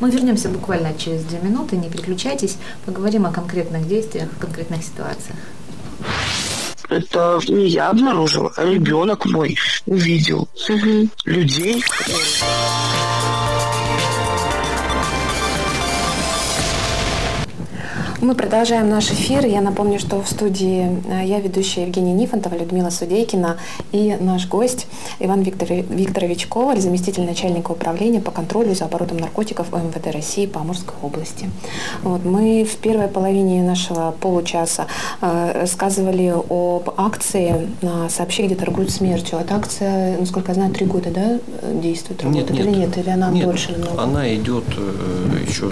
Мы 0.00 0.10
вернемся 0.10 0.48
буквально 0.48 0.94
через 0.96 1.24
две 1.24 1.38
минуты, 1.40 1.76
не 1.76 1.90
переключайтесь, 1.90 2.56
поговорим 2.86 3.26
о 3.26 3.32
конкретных 3.32 3.88
действиях, 3.88 4.28
конкретных 4.38 4.84
ситуациях. 4.84 5.38
Это 6.88 7.38
не 7.48 7.68
я 7.68 7.90
обнаружила, 7.90 8.52
а 8.56 8.64
ребенок 8.64 9.26
мой 9.26 9.58
увидел 9.86 10.48
угу. 10.68 11.08
людей, 11.24 11.82
которые... 11.82 12.87
Мы 18.20 18.34
продолжаем 18.34 18.90
наш 18.90 19.12
эфир. 19.12 19.46
Я 19.46 19.60
напомню, 19.60 20.00
что 20.00 20.20
в 20.20 20.28
студии 20.28 21.00
э, 21.08 21.24
я 21.24 21.38
ведущая 21.38 21.82
Евгения 21.82 22.12
Нифонтова, 22.12 22.56
Людмила 22.56 22.90
Судейкина 22.90 23.58
и 23.92 24.16
наш 24.18 24.48
гость 24.48 24.88
Иван 25.20 25.42
Викторович 25.42 26.48
Коваль, 26.48 26.80
заместитель 26.80 27.22
начальника 27.24 27.70
управления 27.70 28.20
по 28.20 28.32
контролю 28.32 28.74
за 28.74 28.86
оборотом 28.86 29.18
наркотиков 29.18 29.72
МВД 29.72 30.12
России 30.12 30.46
по 30.46 30.60
Амурской 30.60 30.94
области. 31.00 31.48
Вот, 32.02 32.24
мы 32.24 32.64
в 32.64 32.76
первой 32.78 33.06
половине 33.06 33.62
нашего 33.62 34.10
получаса 34.10 34.88
э, 35.20 35.60
рассказывали 35.60 36.34
об 36.50 36.90
акции 36.96 37.68
«Сообщи, 38.08 38.46
где 38.46 38.56
торгуют 38.56 38.90
смертью». 38.90 39.38
Эта 39.38 39.54
акция, 39.54 40.18
насколько 40.18 40.48
я 40.48 40.54
знаю, 40.54 40.74
три 40.74 40.86
года 40.86 41.10
да, 41.10 41.38
действует, 41.72 42.24
работает 42.24 42.50
нет, 42.50 42.66
нет, 42.66 42.66
или 42.66 42.80
нет? 42.80 42.98
Или 42.98 43.10
она 43.10 43.30
нет, 43.30 43.44
дольше 43.44 43.72
намного? 43.72 44.02
Она 44.02 44.34
идет 44.34 44.64
э, 44.76 45.44
еще 45.48 45.70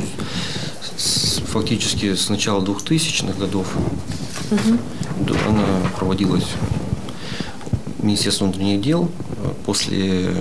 фактически 1.47 2.15
с 2.15 2.29
начала 2.29 2.63
2000-х 2.63 3.39
годов. 3.39 3.67
Угу. 4.51 4.79
Она 5.49 5.65
проводилась 5.99 6.47
Министерством 8.03 8.53
внутренних 8.53 8.81
дел 8.81 9.11
после 9.65 10.35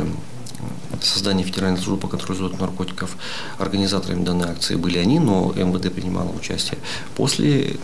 создания 1.01 1.43
Федеральной 1.43 1.79
службы 1.79 2.01
по 2.01 2.07
контролю 2.07 2.49
за 2.49 2.57
наркотиков. 2.57 3.17
Организаторами 3.57 4.23
данной 4.23 4.49
акции 4.49 4.75
были 4.75 4.97
они, 4.97 5.19
но 5.19 5.53
МВД 5.55 5.93
принимало 5.93 6.29
участие. 6.29 6.77
После 7.15 7.77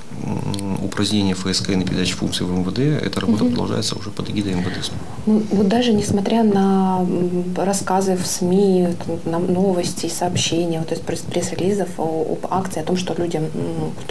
упразднения 0.84 1.36
ФСК 1.36 1.70
на 1.70 1.84
передаче 1.84 2.14
функций 2.14 2.46
в 2.46 2.52
МВД, 2.52 2.80
эта 2.80 3.20
работа 3.22 3.44
угу. 3.44 3.52
продолжается 3.52 3.98
уже 3.98 4.10
под 4.10 4.30
эгидой 4.30 4.54
МВД. 4.54 4.92
Ну, 5.26 5.44
вот 5.52 5.68
даже 5.68 5.94
несмотря 5.94 6.44
на 6.44 7.06
рассказы 7.56 8.16
в 8.16 8.26
СМИ, 8.26 8.88
на 9.26 9.40
новости, 9.40 10.08
сообщения, 10.08 10.82
то 10.82 10.94
есть 10.94 11.04
пресс-релизов 11.04 11.90
об 11.98 12.46
акции, 12.50 12.82
о 12.82 12.84
том, 12.84 12.98
что 12.98 13.14
людям, 13.14 13.44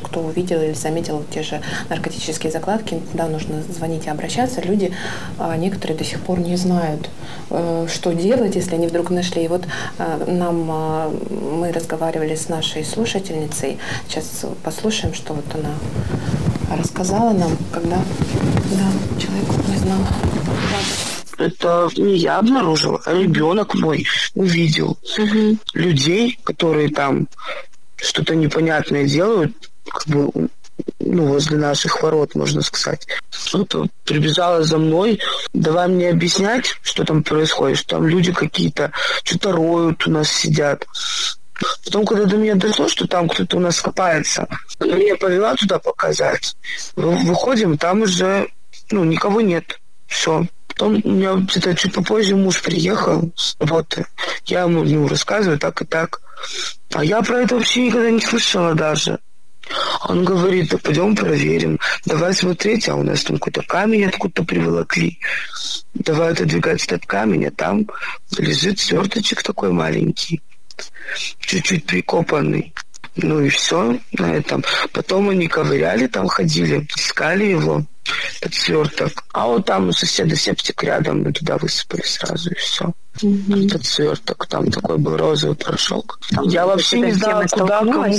кто 0.02 0.20
увидел 0.20 0.60
или 0.60 0.72
заметил 0.72 1.22
те 1.30 1.42
же 1.42 1.60
наркотические 1.88 2.52
закладки, 2.52 3.00
куда 3.10 3.28
нужно 3.28 3.62
звонить 3.62 4.06
и 4.06 4.10
обращаться, 4.10 4.60
люди, 4.60 4.92
а, 5.38 5.56
некоторые 5.56 5.96
до 5.98 6.04
сих 6.04 6.20
пор 6.20 6.40
не 6.40 6.56
знают, 6.56 7.10
э, 7.50 7.86
что 7.92 8.12
делать, 8.12 8.56
если 8.56 8.76
они 8.80 8.88
вдруг 8.88 9.10
нашли. 9.10 9.44
И 9.44 9.48
вот 9.48 9.62
э, 9.98 10.24
нам, 10.26 10.70
э, 10.70 11.10
мы 11.58 11.72
разговаривали 11.72 12.34
с 12.34 12.48
нашей 12.48 12.84
слушательницей, 12.84 13.78
сейчас 14.08 14.46
послушаем, 14.64 15.14
что 15.14 15.34
вот 15.34 15.44
она 15.54 15.74
рассказала 16.76 17.32
нам, 17.32 17.56
когда 17.72 17.96
да, 17.96 19.20
человек 19.20 19.68
не 19.68 19.76
знал. 19.76 19.98
Это 21.38 21.88
не 21.96 22.16
я 22.16 22.38
обнаружила, 22.38 23.00
а 23.04 23.12
ребенок 23.12 23.74
мой 23.74 24.06
увидел 24.34 24.98
угу. 25.18 25.58
людей, 25.74 26.38
которые 26.44 26.88
там 26.88 27.28
что-то 27.96 28.34
непонятное 28.34 29.06
делают, 29.06 29.52
как 29.88 30.06
бы 30.06 30.48
ну, 30.98 31.26
возле 31.26 31.56
наших 31.56 32.02
ворот, 32.02 32.34
можно 32.34 32.62
сказать. 32.62 33.06
Вот 33.52 33.74
прибежала 34.04 34.62
за 34.62 34.78
мной, 34.78 35.20
давай 35.52 35.88
мне 35.88 36.10
объяснять, 36.10 36.76
что 36.82 37.04
там 37.04 37.22
происходит, 37.22 37.78
что 37.78 37.96
там 37.96 38.06
люди 38.06 38.32
какие-то 38.32 38.92
что-то 39.24 39.52
роют 39.52 40.06
у 40.06 40.10
нас 40.10 40.30
сидят. 40.30 40.86
Потом, 41.84 42.06
когда 42.06 42.24
до 42.24 42.36
меня 42.36 42.54
дошло, 42.54 42.88
что 42.88 43.06
там 43.06 43.28
кто-то 43.28 43.58
у 43.58 43.60
нас 43.60 43.80
копается, 43.80 44.48
она 44.78 44.94
меня 44.94 45.16
повела 45.16 45.54
туда 45.56 45.78
показать. 45.78 46.56
Выходим, 46.96 47.76
там 47.76 48.02
уже 48.02 48.48
ну, 48.90 49.04
никого 49.04 49.40
нет. 49.40 49.78
Все. 50.06 50.46
Потом 50.68 51.00
у 51.04 51.10
меня 51.10 51.34
где-то 51.34 51.74
чуть 51.74 51.92
попозже 51.92 52.36
муж 52.36 52.62
приехал 52.62 53.30
с 53.36 53.56
работы. 53.60 54.06
Я 54.46 54.62
ему 54.62 54.82
ну, 54.84 55.08
рассказываю 55.08 55.58
так 55.58 55.82
и 55.82 55.84
так. 55.84 56.20
А 56.92 57.04
я 57.04 57.22
про 57.22 57.42
это 57.42 57.56
вообще 57.56 57.86
никогда 57.86 58.10
не 58.10 58.20
слышала 58.20 58.74
даже. 58.74 59.18
Он 60.08 60.24
говорит, 60.24 60.70
да 60.70 60.78
пойдем 60.78 61.14
проверим. 61.14 61.78
Давай 62.04 62.34
смотреть, 62.34 62.88
а 62.88 62.96
у 62.96 63.02
нас 63.02 63.22
там 63.22 63.38
какой-то 63.38 63.62
камень 63.62 64.06
откуда-то 64.06 64.44
приволокли. 64.44 65.18
Давай 65.94 66.32
отодвигать 66.32 66.84
этот 66.84 67.06
камень, 67.06 67.46
а 67.46 67.50
там 67.50 67.86
лежит 68.38 68.78
сверточек 68.78 69.42
такой 69.42 69.70
маленький, 69.72 70.40
чуть-чуть 71.40 71.84
прикопанный. 71.86 72.72
Ну 73.16 73.40
и 73.40 73.48
все 73.48 73.98
на 74.12 74.34
этом. 74.34 74.64
Потом 74.92 75.28
они 75.28 75.48
ковыряли, 75.48 76.06
там 76.06 76.28
ходили, 76.28 76.86
искали 76.96 77.46
его, 77.46 77.84
этот 78.40 78.54
сверток. 78.54 79.24
А 79.32 79.46
вот 79.46 79.66
там 79.66 79.88
у 79.88 79.92
соседа 79.92 80.36
септик 80.36 80.82
рядом, 80.82 81.22
мы 81.22 81.32
туда 81.32 81.58
высыпали 81.58 82.02
сразу 82.02 82.50
и 82.50 82.54
все. 82.54 82.92
Угу. 83.22 83.66
Этот 83.66 83.84
сверток, 83.84 84.46
там 84.46 84.70
такой 84.70 84.98
был 84.98 85.16
розовый 85.16 85.56
порошок. 85.56 86.18
Там 86.30 86.48
Я 86.48 86.66
вообще 86.66 87.00
не 87.00 87.12
знала, 87.12 87.44
куда, 87.50 87.80
кому, 87.80 88.14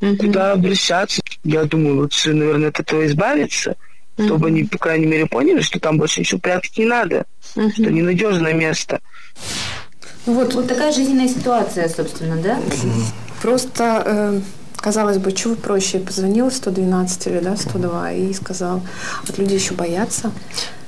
угу. 0.00 0.16
куда 0.16 0.52
обращаться. 0.52 1.22
Я 1.44 1.64
думаю, 1.64 1.96
лучше, 1.96 2.32
наверное, 2.32 2.70
от 2.70 2.80
этого 2.80 3.06
избавиться, 3.06 3.76
угу. 4.16 4.26
чтобы 4.26 4.48
они, 4.48 4.64
по 4.64 4.78
крайней 4.78 5.06
мере, 5.06 5.26
поняли, 5.26 5.60
что 5.60 5.78
там 5.78 5.98
больше 5.98 6.20
ничего 6.20 6.40
прятать 6.40 6.76
не 6.76 6.86
надо, 6.86 7.24
угу. 7.54 7.70
что 7.70 7.90
ненадежное 7.90 8.54
место. 8.54 9.00
Вот, 10.24 10.54
вот 10.54 10.66
такая 10.66 10.92
жизненная 10.92 11.28
ситуация, 11.28 11.88
собственно, 11.88 12.36
да? 12.42 12.60
Просто, 13.40 14.02
э, 14.04 14.40
казалось 14.76 15.18
бы, 15.18 15.32
чего 15.32 15.54
проще, 15.54 15.98
позвонил 15.98 16.50
112 16.50 17.26
или 17.26 17.40
да, 17.40 17.56
102 17.56 18.12
и 18.12 18.32
сказал. 18.32 18.82
Вот 19.26 19.38
люди 19.38 19.54
еще 19.54 19.74
боятся. 19.74 20.30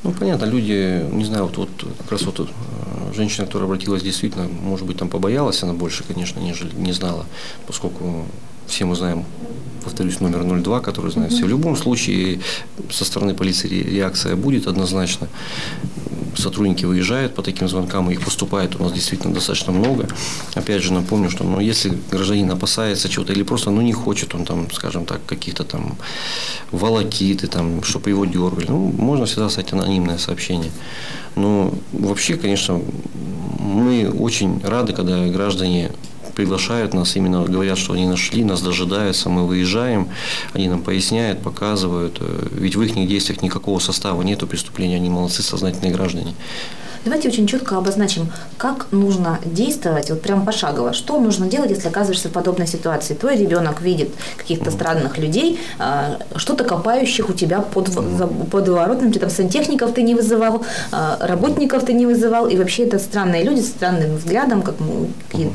Ну, 0.05 0.13
понятно, 0.13 0.45
люди, 0.45 1.05
не 1.13 1.25
знаю, 1.25 1.45
вот, 1.47 1.57
вот 1.57 1.71
как 1.99 2.13
раз 2.13 2.23
вот 2.23 2.41
э, 2.41 2.45
женщина, 3.15 3.47
которая 3.47 3.67
обратилась, 3.67 4.03
действительно, 4.03 4.47
может 4.47 4.87
быть, 4.87 4.97
там 4.97 5.09
побоялась 5.09 5.63
она 5.63 5.73
больше, 5.73 6.05
конечно, 6.05 6.39
нежели 6.39 6.73
не 6.77 6.93
знала, 6.93 7.27
поскольку 7.67 8.27
все 8.69 8.85
мы 8.85 8.95
знаем, 8.95 9.25
повторюсь, 9.83 10.21
номер 10.21 10.45
02, 10.45 10.81
который 10.81 11.11
знает 11.11 11.33
все. 11.33 11.45
В 11.45 11.49
любом 11.49 11.77
случае, 11.77 12.41
со 12.91 13.05
стороны 13.05 13.35
полиции 13.35 13.69
реакция 13.69 14.37
будет 14.37 14.67
однозначно 14.67 15.29
сотрудники 16.37 16.85
выезжают 16.85 17.35
по 17.35 17.43
таким 17.43 17.69
звонкам, 17.69 18.11
и 18.11 18.15
их 18.15 18.23
поступает 18.23 18.77
у 18.77 18.83
нас 18.83 18.93
действительно 18.93 19.35
достаточно 19.35 19.73
много. 19.73 20.09
Опять 20.55 20.83
же, 20.83 20.93
напомню, 20.93 21.31
что 21.31 21.45
ну, 21.45 21.61
если 21.61 21.93
гражданин 22.11 22.51
опасается 22.51 23.09
чего-то 23.09 23.33
или 23.33 23.43
просто 23.43 23.71
ну, 23.71 23.81
не 23.81 23.93
хочет 23.93 24.35
он 24.35 24.45
там, 24.45 24.71
скажем 24.71 25.05
так, 25.05 25.25
каких-то 25.27 25.65
там 25.65 25.97
волокиты, 26.71 27.47
там, 27.47 27.83
чтобы 27.83 28.11
его 28.11 28.25
дергали, 28.25 28.67
ну, 28.69 28.93
можно 28.97 29.27
всегда 29.27 29.49
стать 29.49 29.73
анонимное 29.73 30.19
сообщение. 30.19 30.71
Но 31.37 31.73
вообще, 31.93 32.37
конечно, 32.37 32.81
мы 33.59 34.11
очень 34.11 34.61
рады, 34.65 34.93
когда 34.93 35.27
граждане 35.27 35.91
приглашают 36.39 36.95
нас, 36.95 37.17
именно 37.17 37.43
говорят, 37.43 37.79
что 37.79 37.95
они 37.95 38.07
нашли, 38.07 38.45
нас 38.45 38.63
дожидаются, 38.63 39.29
мы 39.29 39.45
выезжаем, 39.45 40.09
они 40.55 40.69
нам 40.69 40.83
поясняют, 40.83 41.43
показывают. 41.43 42.19
Э, 42.21 42.47
ведь 42.53 42.77
в 42.77 42.83
их 42.83 42.95
действиях 43.09 43.43
никакого 43.43 43.81
состава 43.81 44.23
нету 44.23 44.47
преступления, 44.47 44.97
они 44.97 45.09
молодцы, 45.09 45.43
сознательные 45.43 45.93
граждане. 45.93 46.35
Давайте 47.09 47.29
очень 47.29 47.47
четко 47.47 47.79
обозначим, 47.79 48.31
как 48.59 48.93
нужно 48.93 49.39
действовать, 49.43 50.11
вот 50.11 50.21
прям 50.21 50.45
пошагово. 50.45 50.93
Что 50.93 51.19
нужно 51.19 51.47
делать, 51.47 51.71
если 51.71 51.89
оказываешься 51.89 52.29
в 52.29 52.33
подобной 52.33 52.67
ситуации? 52.67 53.15
Твой 53.15 53.39
ребенок 53.39 53.81
видит 53.81 54.11
каких-то 54.37 54.71
странных 54.71 55.17
людей, 55.17 55.59
а, 55.79 56.19
что-то 56.37 56.65
копающих 56.65 57.31
у 57.31 57.33
тебя 57.33 57.63
под, 57.63 57.89
под 58.51 58.69
воротами, 58.69 59.11
ты 59.11 59.21
там 59.21 59.31
сантехников 59.31 59.95
ты 59.95 60.03
не 60.03 60.15
вызывал, 60.15 60.67
а, 60.93 61.17
работников 61.27 61.87
ты 61.87 61.95
не 61.95 62.05
вызывал, 62.05 62.47
и 62.47 62.57
вообще 62.57 62.85
это 62.85 62.99
странные 62.99 63.43
люди 63.43 63.61
с 63.61 63.69
странным 63.69 64.17
взглядом, 64.17 64.61
как, 64.61 64.75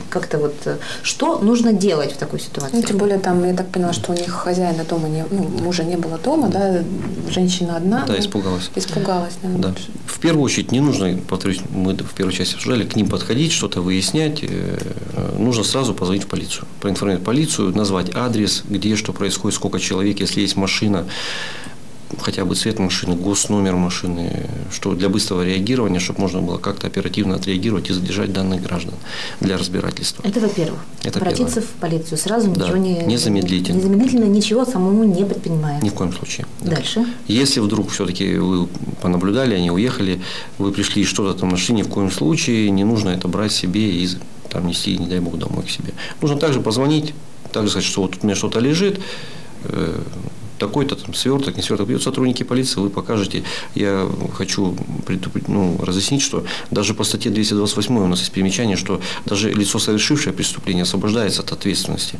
как-то 0.09 0.39
вот, 0.39 0.55
э, 0.65 0.77
что 1.03 1.37
нужно 1.37 1.71
делать 1.71 2.13
в 2.13 2.17
такой 2.17 2.39
ситуации? 2.39 2.77
Ну, 2.77 2.81
тем 2.81 2.97
более 2.97 3.19
там, 3.19 3.45
я 3.45 3.53
так 3.53 3.67
поняла, 3.67 3.93
что 3.93 4.11
у 4.11 4.15
них 4.15 4.31
хозяина 4.31 4.85
дома 4.85 5.07
не, 5.07 5.23
ну, 5.29 5.43
мужа 5.61 5.83
не 5.83 5.97
было 5.97 6.17
дома, 6.17 6.47
да, 6.47 6.81
женщина 7.29 7.77
одна. 7.77 8.05
Да, 8.07 8.13
ну, 8.13 8.19
испугалась. 8.19 8.71
Испугалась, 8.75 9.33
да. 9.43 9.69
да. 9.69 9.75
В 10.07 10.19
первую 10.19 10.43
очередь 10.43 10.71
не 10.71 10.79
нужно, 10.79 11.17
повторюсь, 11.43 11.61
мы 11.71 11.93
в 11.93 12.13
первой 12.13 12.31
части 12.31 12.55
обсуждали, 12.55 12.85
к 12.85 12.95
ним 12.95 13.07
подходить, 13.07 13.51
что-то 13.51 13.81
выяснять. 13.81 14.39
Э, 14.43 15.35
нужно 15.37 15.63
сразу 15.65 15.93
позвонить 15.93 16.23
в 16.23 16.27
полицию, 16.27 16.65
проинформировать 16.79 17.25
полицию, 17.25 17.75
назвать 17.75 18.15
адрес, 18.15 18.63
где 18.69 18.95
что 18.95 19.11
происходит, 19.11 19.55
сколько 19.55 19.79
человек, 19.79 20.21
если 20.21 20.39
есть 20.39 20.55
машина 20.55 21.05
хотя 22.21 22.45
бы 22.45 22.55
цвет 22.55 22.79
машины, 22.79 23.15
госномер 23.15 23.75
машины, 23.75 24.49
что 24.71 24.93
для 24.93 25.09
быстрого 25.09 25.43
реагирования, 25.43 25.99
чтобы 25.99 26.21
можно 26.21 26.41
было 26.41 26.57
как-то 26.57 26.87
оперативно 26.87 27.35
отреагировать 27.35 27.89
и 27.89 27.93
задержать 27.93 28.33
данных 28.33 28.61
граждан 28.61 28.95
для 29.39 29.57
разбирательства. 29.57 30.23
Это 30.25 30.39
во-первых. 30.39 30.79
Это 31.03 31.19
Обратиться 31.19 31.55
первое. 31.55 31.67
в 31.67 31.71
полицию 31.79 32.17
сразу 32.17 32.51
да. 32.51 32.65
ничего 32.65 32.77
не... 32.77 33.03
Незамедлительно. 33.03 33.77
Незамедлительно 33.77 34.25
ничего 34.25 34.65
самому 34.65 35.03
не 35.03 35.25
предпринимая. 35.25 35.81
Ни 35.81 35.89
в 35.89 35.93
коем 35.93 36.13
случае. 36.13 36.45
Да. 36.61 36.75
Дальше. 36.75 37.05
Если 37.27 37.59
вдруг 37.59 37.89
все-таки 37.89 38.35
вы 38.35 38.67
понаблюдали, 39.01 39.55
они 39.55 39.71
уехали, 39.71 40.21
вы 40.57 40.71
пришли 40.71 41.03
что-то 41.03 41.39
там 41.39 41.49
нашли, 41.49 41.75
ни 41.75 41.83
в 41.83 41.89
коем 41.89 42.11
случае 42.11 42.69
не 42.71 42.83
нужно 42.83 43.09
это 43.09 43.27
брать 43.27 43.51
себе 43.51 43.89
и 43.89 44.09
там 44.49 44.67
нести, 44.67 44.97
не 44.97 45.07
дай 45.07 45.19
бог, 45.19 45.37
домой 45.37 45.63
к 45.63 45.69
себе. 45.69 45.93
Нужно 46.21 46.37
также 46.37 46.61
позвонить, 46.61 47.13
также 47.51 47.71
сказать, 47.71 47.87
что 47.87 48.01
вот 48.01 48.11
тут 48.11 48.23
у 48.23 48.27
меня 48.27 48.35
что-то 48.35 48.59
лежит, 48.59 48.99
э, 49.63 50.01
такой-то 50.59 50.95
там 50.95 51.13
сверток, 51.13 51.55
не 51.55 51.63
сверток. 51.63 51.87
Бьют 51.87 52.03
сотрудники 52.03 52.43
полиции, 52.43 52.79
вы 52.79 52.89
покажете. 52.89 53.43
Я 53.75 54.09
хочу 54.33 54.75
ну, 55.47 55.77
разъяснить, 55.81 56.21
что 56.21 56.45
даже 56.71 56.93
по 56.93 57.03
статье 57.03 57.31
228 57.31 57.97
у 57.97 58.07
нас 58.07 58.19
есть 58.19 58.31
примечание, 58.31 58.77
что 58.77 59.01
даже 59.25 59.51
лицо, 59.51 59.79
совершившее 59.79 60.33
преступление, 60.33 60.83
освобождается 60.83 61.41
от 61.41 61.51
ответственности 61.51 62.19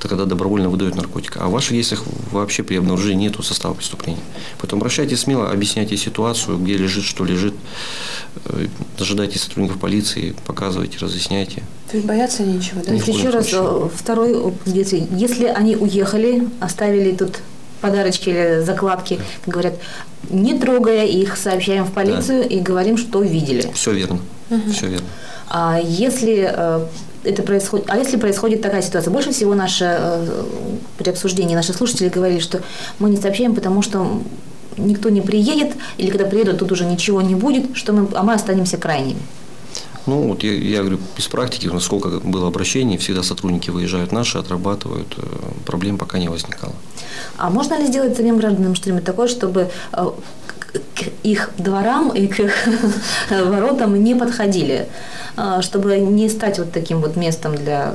когда 0.00 0.24
добровольно 0.24 0.68
выдают 0.68 0.94
наркотик. 0.96 1.36
А 1.38 1.46
в 1.46 1.52
ваших 1.52 1.72
действиях 1.72 2.04
вообще 2.30 2.62
при 2.62 2.76
обнаружении 2.76 3.28
нету 3.28 3.42
состава 3.42 3.74
преступления. 3.74 4.20
Поэтому 4.58 4.80
обращайтесь 4.80 5.20
смело, 5.20 5.50
объясняйте 5.50 5.96
ситуацию, 5.96 6.58
где 6.58 6.76
лежит, 6.76 7.04
что 7.04 7.24
лежит. 7.24 7.54
Э, 8.46 8.66
дожидайте 8.98 9.38
сотрудников 9.38 9.80
полиции, 9.80 10.34
показывайте, 10.46 10.98
разъясняйте. 10.98 11.62
То 11.90 11.96
есть 11.96 12.06
бояться 12.06 12.42
нечего, 12.42 12.82
да? 12.82 12.92
Есть 12.92 13.08
еще 13.08 13.30
раз, 13.30 13.48
э, 13.52 13.88
второй, 13.94 14.52
если, 14.66 15.06
если 15.12 15.46
они 15.46 15.76
уехали, 15.76 16.48
оставили 16.60 17.12
тут 17.12 17.40
подарочки 17.80 18.30
или 18.30 18.62
закладки, 18.64 19.20
говорят, 19.46 19.74
не 20.30 20.58
трогая 20.58 21.04
их, 21.04 21.36
сообщаем 21.36 21.84
в 21.84 21.92
полицию 21.92 22.44
да. 22.44 22.48
и 22.48 22.60
говорим, 22.60 22.96
что 22.96 23.22
видели. 23.22 23.70
Все 23.74 23.92
верно. 23.92 24.20
Угу. 24.50 24.70
Все 24.72 24.86
верно. 24.86 25.06
А 25.48 25.78
если 25.82 26.48
э, 26.50 26.86
это 27.24 27.42
происходит, 27.42 27.86
а 27.88 27.96
если 27.96 28.16
происходит 28.16 28.62
такая 28.62 28.82
ситуация, 28.82 29.10
больше 29.10 29.32
всего 29.32 29.54
наши 29.54 29.84
э, 29.88 30.44
при 30.98 31.10
обсуждении 31.10 31.54
наши 31.54 31.72
слушатели 31.72 32.08
говорили, 32.08 32.40
что 32.40 32.60
мы 32.98 33.10
не 33.10 33.16
сообщаем, 33.16 33.54
потому 33.54 33.82
что 33.82 34.22
никто 34.76 35.08
не 35.08 35.20
приедет, 35.20 35.74
или 35.98 36.10
когда 36.10 36.24
приедут, 36.24 36.58
тут 36.58 36.72
уже 36.72 36.84
ничего 36.84 37.22
не 37.22 37.34
будет, 37.34 37.76
что 37.76 37.92
мы, 37.92 38.08
а 38.14 38.22
мы 38.22 38.34
останемся 38.34 38.76
крайними. 38.76 39.20
Ну, 40.06 40.28
вот 40.28 40.42
я, 40.42 40.52
я 40.52 40.80
говорю, 40.80 40.98
без 41.16 41.28
практики, 41.28 41.68
насколько 41.68 42.08
было 42.08 42.48
обращений, 42.48 42.96
всегда 42.98 43.22
сотрудники 43.22 43.70
выезжают 43.70 44.10
наши, 44.10 44.38
отрабатывают, 44.38 45.14
э, 45.16 45.22
проблем 45.64 45.96
пока 45.96 46.18
не 46.18 46.28
возникало. 46.28 46.74
А 47.36 47.50
можно 47.50 47.78
ли 47.78 47.86
сделать 47.86 48.16
самим 48.16 48.38
гражданам 48.38 48.74
что-нибудь 48.74 49.04
такое, 49.04 49.28
чтобы 49.28 49.70
э, 49.92 50.06
к 50.72 51.04
их 51.22 51.50
дворам 51.58 52.10
и 52.10 52.26
к 52.26 52.40
их 52.40 52.52
воротам 53.30 54.02
не 54.02 54.14
подходили, 54.16 54.88
чтобы 55.60 55.98
не 55.98 56.28
стать 56.28 56.58
вот 56.58 56.72
таким 56.72 57.00
вот 57.00 57.16
местом 57.16 57.54
для 57.54 57.94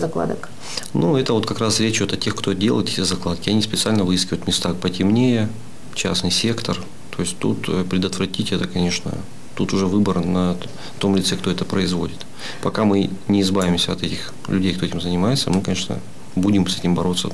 закладок? 0.00 0.48
Ну, 0.92 1.16
это 1.16 1.32
вот 1.32 1.46
как 1.46 1.60
раз 1.60 1.80
речь 1.80 1.96
идет 1.96 2.12
о 2.12 2.16
тех, 2.16 2.34
кто 2.34 2.52
делает 2.52 2.88
эти 2.88 3.00
закладки. 3.00 3.50
Они 3.50 3.62
специально 3.62 4.04
выискивают 4.04 4.46
места 4.46 4.74
потемнее, 4.74 5.48
частный 5.94 6.30
сектор. 6.30 6.78
То 7.16 7.22
есть 7.22 7.38
тут 7.38 7.66
предотвратить 7.88 8.52
это, 8.52 8.66
конечно, 8.66 9.12
тут 9.54 9.72
уже 9.72 9.86
выбор 9.86 10.24
на 10.24 10.56
том 10.98 11.14
лице, 11.16 11.36
кто 11.36 11.50
это 11.50 11.64
производит. 11.64 12.26
Пока 12.60 12.84
мы 12.84 13.10
не 13.28 13.42
избавимся 13.42 13.92
от 13.92 14.02
этих 14.02 14.34
людей, 14.48 14.74
кто 14.74 14.84
этим 14.84 15.00
занимается, 15.00 15.50
мы, 15.50 15.62
конечно, 15.62 16.00
будем 16.34 16.66
с 16.66 16.76
этим 16.78 16.94
бороться. 16.94 17.30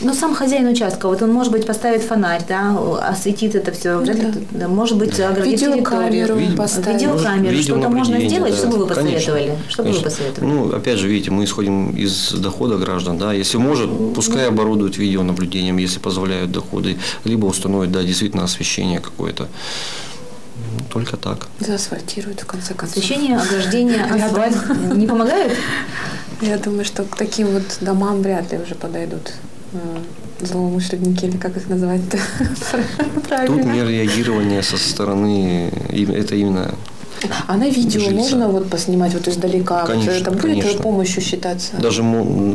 Но 0.00 0.12
сам 0.12 0.34
хозяин 0.34 0.66
участка, 0.66 1.08
вот 1.08 1.22
он, 1.22 1.32
может 1.32 1.52
быть, 1.52 1.66
поставит 1.66 2.02
фонарь, 2.02 2.42
да, 2.48 2.76
осветит 3.08 3.54
это 3.54 3.72
все, 3.72 3.98
вряд 3.98 4.18
ли, 4.18 4.32
да. 4.50 4.68
может 4.68 4.98
быть, 4.98 5.18
оградит 5.20 5.60
Видеокамеру 5.60 6.34
территорию. 6.34 6.56
поставить. 6.56 7.02
Видеокамеру, 7.02 7.62
что-то 7.62 7.88
можно 7.88 8.20
сделать, 8.20 8.52
да. 8.52 8.58
что 8.58 8.68
бы 8.68 8.78
вы 8.78 8.86
посоветовали? 8.86 9.46
Конечно, 9.46 9.70
что 9.70 9.82
бы 9.84 9.90
вы 9.92 10.00
посоветовали? 10.00 10.50
Ну, 10.50 10.74
опять 10.74 10.98
же, 10.98 11.08
видите, 11.08 11.30
мы 11.30 11.44
исходим 11.44 11.90
из 11.90 12.32
дохода 12.32 12.76
граждан, 12.76 13.18
да, 13.18 13.32
если 13.32 13.56
может, 13.56 13.90
пускай 14.14 14.48
оборудуют 14.48 14.98
видеонаблюдением, 14.98 15.78
если 15.78 16.00
позволяют 16.00 16.50
доходы, 16.50 16.98
либо 17.24 17.46
установят, 17.46 17.92
да, 17.92 18.02
действительно 18.02 18.44
освещение 18.44 19.00
какое-то. 19.00 19.48
Только 20.92 21.16
так. 21.16 21.48
Заасфальтируют, 21.60 22.40
в 22.40 22.46
конце 22.46 22.74
концов. 22.74 22.98
Освещение, 22.98 23.38
ограждение, 23.38 24.04
асфальт 24.24 24.56
не 24.94 25.06
помогает? 25.06 25.56
Я 26.40 26.58
думаю, 26.58 26.84
что 26.84 27.04
к 27.04 27.16
таким 27.16 27.48
вот 27.48 27.62
домам 27.80 28.22
вряд 28.22 28.52
ли 28.52 28.58
уже 28.58 28.74
подойдут 28.74 29.32
злоумышленники, 30.40 31.24
или 31.26 31.36
как 31.36 31.56
их 31.56 31.68
называть-то 31.68 32.18
Тут 33.46 33.64
мер 33.64 33.88
реагирования 33.88 34.62
со 34.62 34.76
стороны, 34.76 35.72
это 35.90 36.34
именно 36.34 36.74
а 37.46 37.56
на 37.56 37.68
видео 37.68 38.00
жильца. 38.00 38.14
можно 38.14 38.48
вот 38.48 38.68
поснимать 38.68 39.14
вот 39.14 39.28
издалека? 39.28 39.86
Конечно, 39.86 40.10
это 40.10 40.30
будет 40.30 40.42
конечно. 40.42 40.82
помощью 40.82 41.22
считаться? 41.22 41.76
Даже, 41.76 42.02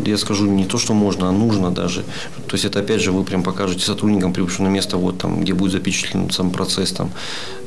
я 0.06 0.18
скажу, 0.18 0.46
не 0.46 0.66
то, 0.66 0.78
что 0.78 0.94
можно, 0.94 1.30
а 1.30 1.32
нужно 1.32 1.72
даже. 1.72 2.04
То 2.48 2.54
есть 2.54 2.66
это 2.66 2.80
опять 2.80 3.02
же 3.02 3.12
вы 3.12 3.24
прям 3.24 3.44
покажете 3.44 3.86
сотрудникам, 3.86 4.34
прибывшим 4.34 4.66
на 4.66 4.70
место, 4.70 4.98
вот 4.98 5.18
там, 5.18 5.42
где 5.42 5.54
будет 5.54 5.72
запечатлен 5.72 6.30
сам 6.30 6.52
процесс 6.52 6.92
там, 6.92 7.12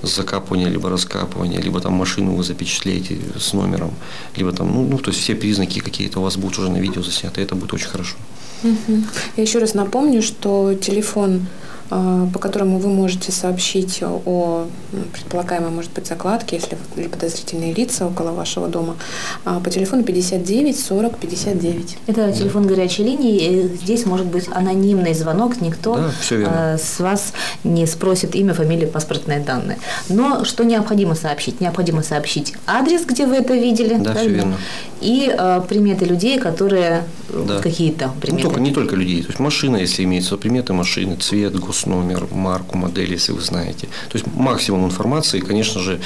закапывания, 0.02 0.68
либо 0.68 0.90
раскапывания, 0.90 1.60
либо 1.60 1.80
там 1.80 1.94
машину 1.94 2.34
вы 2.34 2.44
запечатлеете 2.44 3.18
с 3.38 3.52
номером, 3.52 3.90
либо 4.36 4.52
там, 4.52 4.72
ну, 4.72 4.86
ну 4.86 4.98
то 4.98 5.10
есть 5.10 5.22
все 5.22 5.34
признаки 5.34 5.80
какие-то 5.80 6.20
у 6.20 6.22
вас 6.22 6.36
будут 6.36 6.58
уже 6.58 6.70
на 6.70 6.78
видео 6.78 7.02
засняты, 7.02 7.40
это 7.40 7.54
будет 7.54 7.74
очень 7.74 7.88
хорошо. 7.88 8.16
Угу. 8.62 9.02
Я 9.36 9.42
еще 9.42 9.58
раз 9.58 9.74
напомню, 9.74 10.22
что 10.22 10.74
телефон 10.74 11.46
а, 11.94 12.26
по 12.32 12.38
которому 12.38 12.78
вы 12.78 12.88
можете 12.88 13.32
сообщить 13.32 14.02
о 14.02 14.66
предполагаемой, 15.12 15.68
может 15.68 15.92
быть, 15.92 16.06
закладке, 16.06 16.56
если 16.56 16.78
или 16.96 17.06
подозрительные 17.06 17.74
лица 17.74 18.06
около 18.06 18.30
вашего 18.30 18.66
дома, 18.66 18.96
а, 19.44 19.60
по 19.60 19.68
телефону 19.68 20.02
59 20.02 20.80
40 20.80 21.18
59. 21.18 21.98
Это 22.06 22.32
телефон 22.32 22.66
горячей 22.66 23.04
линии. 23.04 23.76
Здесь 23.76 24.06
может 24.06 24.24
быть 24.24 24.48
анонимный 24.50 25.12
звонок, 25.12 25.60
никто 25.60 26.10
да, 26.30 26.78
с 26.78 26.98
вас 26.98 27.34
не 27.62 27.86
спросит 27.86 28.34
имя, 28.34 28.54
фамилию, 28.54 28.88
паспортные 28.88 29.40
данные. 29.40 29.76
Но 30.08 30.46
что 30.46 30.64
необходимо 30.64 31.14
сообщить? 31.14 31.60
Необходимо 31.60 32.02
сообщить 32.02 32.54
адрес, 32.66 33.04
где 33.04 33.26
вы 33.26 33.36
это 33.36 33.52
видели, 33.52 33.98
да, 33.98 34.14
все 34.14 34.28
верно. 34.28 34.56
и 35.02 35.30
э, 35.30 35.60
приметы 35.68 36.06
людей, 36.06 36.38
которые 36.38 37.04
да. 37.32 37.58
какие-то 37.60 38.12
приметы. 38.20 38.44
Ну, 38.44 38.48
только, 38.48 38.60
не 38.60 38.72
только 38.72 38.96
людей, 38.96 39.22
то 39.22 39.28
есть 39.28 39.40
машина, 39.40 39.76
если 39.76 40.04
имеется 40.04 40.36
приметы 40.36 40.72
машины, 40.72 41.16
цвет, 41.16 41.58
гос 41.58 41.86
номер, 41.86 42.26
марку, 42.30 42.76
модель, 42.76 43.12
если 43.12 43.32
вы 43.32 43.40
знаете. 43.40 43.88
То 44.10 44.18
есть 44.18 44.26
максимум 44.34 44.84
информации, 44.84 45.40
конечно 45.40 45.80
же, 45.80 46.00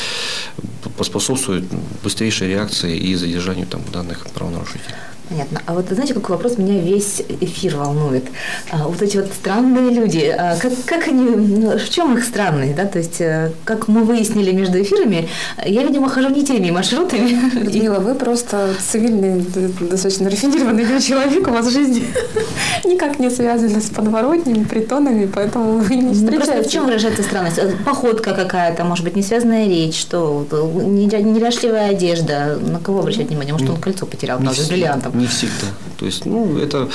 поспособствует 0.96 1.64
быстрейшей 2.02 2.48
реакции 2.48 2.96
и 2.96 3.14
задержанию 3.14 3.66
там, 3.66 3.82
данных 3.92 4.26
правонарушителей. 4.34 4.94
Понятно. 5.28 5.60
А 5.66 5.74
вот 5.74 5.86
знаете, 5.90 6.14
какой 6.14 6.36
вопрос 6.36 6.56
меня 6.56 6.78
весь 6.78 7.20
эфир 7.40 7.76
волнует? 7.76 8.24
А, 8.70 8.86
вот 8.86 9.02
эти 9.02 9.16
вот 9.16 9.26
странные 9.32 9.90
люди, 9.90 10.24
а 10.26 10.56
как, 10.56 10.72
как 10.84 11.08
они, 11.08 11.24
ну, 11.24 11.76
в 11.76 11.90
чем 11.90 12.16
их 12.16 12.24
странность, 12.24 12.76
да? 12.76 12.84
То 12.84 12.98
есть, 12.98 13.20
э, 13.20 13.50
как 13.64 13.88
мы 13.88 14.04
выяснили 14.04 14.52
между 14.52 14.80
эфирами, 14.80 15.28
я, 15.64 15.82
видимо, 15.82 16.08
хожу 16.08 16.28
не 16.28 16.44
теми 16.44 16.70
маршрутами. 16.70 17.50
Людмила, 17.54 17.98
вы 17.98 18.14
просто 18.14 18.74
цивильный, 18.78 19.44
достаточно 19.80 20.30
рафинированный 20.30 21.00
человек, 21.00 21.48
у 21.48 21.50
вас 21.50 21.72
жизнь 21.72 22.04
никак 22.84 23.18
не 23.18 23.28
связана 23.28 23.80
с 23.80 23.90
подворотнями, 23.90 24.62
притонами, 24.62 25.26
поэтому 25.26 25.78
вы 25.78 25.96
не 25.96 26.02
ну, 26.02 26.14
встречаете. 26.14 26.68
в 26.68 26.72
чем 26.72 26.84
выражается 26.86 27.24
странность? 27.24 27.58
Э, 27.58 27.72
походка 27.84 28.32
какая-то, 28.32 28.84
может 28.84 29.04
быть, 29.04 29.16
несвязанная 29.16 29.66
речь, 29.66 29.98
что 29.98 30.46
неряшливая 30.52 31.90
одежда. 31.90 32.58
На 32.60 32.78
кого 32.78 33.00
обращать 33.00 33.26
внимание? 33.26 33.52
Может, 33.52 33.70
он 33.70 33.76
кольцо 33.76 34.06
потерял, 34.06 34.38
правда, 34.38 34.62
с 34.62 34.68
бриллиантом. 34.68 35.15
Не 35.16 35.26
всегда. 35.26 35.68
То 35.98 36.06
есть, 36.06 36.26
ну, 36.26 36.58
это 36.58 36.88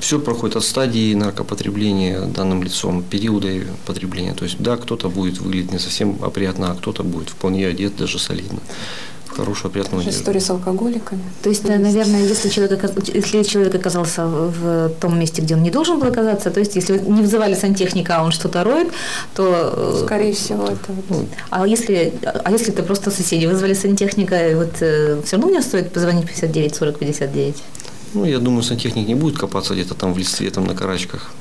все 0.00 0.18
проходит 0.18 0.56
от 0.56 0.64
стадии 0.64 1.14
наркопотребления 1.14 2.26
данным 2.26 2.62
лицом, 2.62 3.02
периоды 3.02 3.66
потребления. 3.86 4.34
То 4.34 4.44
есть, 4.44 4.56
да, 4.58 4.76
кто-то 4.76 5.08
будет 5.08 5.38
выглядеть 5.38 5.72
не 5.72 5.78
совсем 5.78 6.18
опрятно, 6.22 6.70
а 6.70 6.74
кто-то 6.74 7.02
будет 7.02 7.30
вполне 7.30 7.66
одет, 7.66 7.96
даже 7.96 8.18
солидно. 8.18 8.60
Опрятную 9.38 10.02
Же 10.02 10.08
одежду. 10.08 10.20
История 10.22 10.40
с 10.40 10.50
алкоголиками. 10.50 11.22
То 11.42 11.48
есть, 11.50 11.64
да, 11.64 11.78
наверное, 11.78 12.22
если 12.26 12.48
человек, 12.48 12.82
если 13.14 13.42
человек 13.42 13.74
оказался 13.74 14.26
в 14.26 14.90
том 15.00 15.18
месте, 15.18 15.42
где 15.42 15.54
он 15.54 15.62
не 15.62 15.70
должен 15.70 15.98
был 15.98 16.08
оказаться, 16.08 16.50
то 16.50 16.60
есть 16.60 16.76
если 16.76 16.98
не 16.98 17.22
вызывали 17.22 17.54
сантехника, 17.54 18.16
а 18.18 18.24
он 18.24 18.30
что-то 18.32 18.64
роет, 18.64 18.88
то... 19.34 19.72
э, 19.76 20.02
Скорее 20.04 20.32
всего, 20.32 20.64
это 20.64 20.92
вот. 21.08 21.26
А 21.50 21.66
если, 21.66 22.12
а 22.44 22.50
если 22.50 22.72
это 22.72 22.82
просто 22.82 23.10
соседи 23.10 23.46
вызвали 23.46 23.74
сантехника, 23.74 24.50
и 24.50 24.54
вот 24.54 24.74
все 24.76 25.36
равно 25.36 25.48
мне 25.48 25.62
стоит 25.62 25.92
позвонить 25.92 26.26
59 26.26 26.74
40 26.74 26.98
59? 26.98 27.62
Ну, 28.14 28.24
я 28.24 28.38
думаю, 28.38 28.62
сантехник 28.62 29.08
не 29.08 29.14
будет 29.14 29.38
копаться 29.38 29.74
где-то 29.74 29.94
там 29.94 30.14
в 30.14 30.18
листве, 30.18 30.50
там 30.50 30.66
на 30.66 30.74
карачках. 30.74 31.32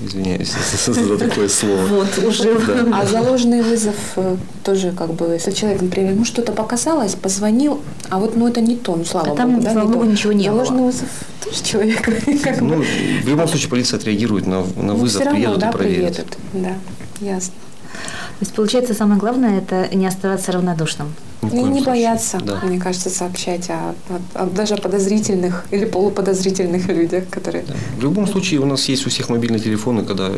Извиняюсь 0.00 0.52
за 0.86 1.18
такое 1.18 1.48
слово. 1.48 1.84
Вот, 1.86 2.18
уже. 2.24 2.58
Да. 2.60 3.00
А 3.00 3.06
заложенный 3.06 3.62
вызов 3.62 3.94
э, 4.16 4.36
тоже 4.62 4.92
как 4.92 5.12
бы, 5.14 5.26
если 5.32 5.50
человек, 5.50 5.82
например, 5.82 6.12
ему 6.12 6.24
что-то 6.24 6.52
показалось, 6.52 7.14
позвонил, 7.14 7.80
а 8.08 8.18
вот 8.18 8.36
ну 8.36 8.46
это 8.46 8.60
не 8.60 8.76
то, 8.76 8.94
ну 8.94 9.04
слава 9.04 9.32
А 9.32 9.36
там, 9.36 9.50
богу, 9.54 9.64
да, 9.64 9.72
слава 9.72 9.86
не 9.86 9.92
богу, 9.92 10.04
то. 10.04 10.10
ничего 10.12 10.32
не 10.32 10.44
Заложенный 10.44 10.78
было. 10.78 10.86
вызов 10.86 11.08
тоже 11.44 11.62
человек. 11.64 12.02
как 12.42 12.58
бы. 12.60 12.76
Ну, 12.76 12.84
в 13.22 13.28
любом 13.28 13.48
случае, 13.48 13.68
полиция 13.70 13.98
отреагирует 13.98 14.46
на, 14.46 14.60
на 14.60 14.64
Ну, 14.82 14.94
вызов, 14.96 15.22
равно, 15.22 15.34
приедут 15.34 15.58
да, 15.58 15.68
и 15.68 15.72
проверят. 15.72 16.14
приедут. 16.14 16.36
Да, 16.52 17.26
ясно. 17.26 17.52
То 17.92 18.40
есть, 18.40 18.52
получается, 18.54 18.94
самое 18.94 19.18
главное– 19.20 19.58
это 19.60 19.94
не 19.94 20.06
оставаться 20.06 20.52
равнодушным. 20.52 21.14
Ни 21.52 21.56
не 21.58 21.64
случае. 21.64 21.84
бояться, 21.84 22.38
Да. 22.44 22.60
мне 22.62 22.78
кажется, 22.80 23.10
сообщать 23.10 23.70
о, 23.70 23.94
о- 24.34 24.42
о 24.42 24.46
даже 24.46 24.74
о 24.74 24.76
подозрительных 24.80 25.64
или 25.70 25.84
полуподозрительных 25.84 26.88
людях, 26.88 27.24
которые... 27.30 27.64
Да. 27.68 27.74
В 27.98 28.02
любом 28.02 28.26
случае, 28.26 28.60
у 28.60 28.66
нас 28.66 28.88
есть 28.88 29.06
у 29.06 29.10
всех 29.10 29.28
мобильные 29.28 29.60
телефоны, 29.60 30.04
когда 30.04 30.30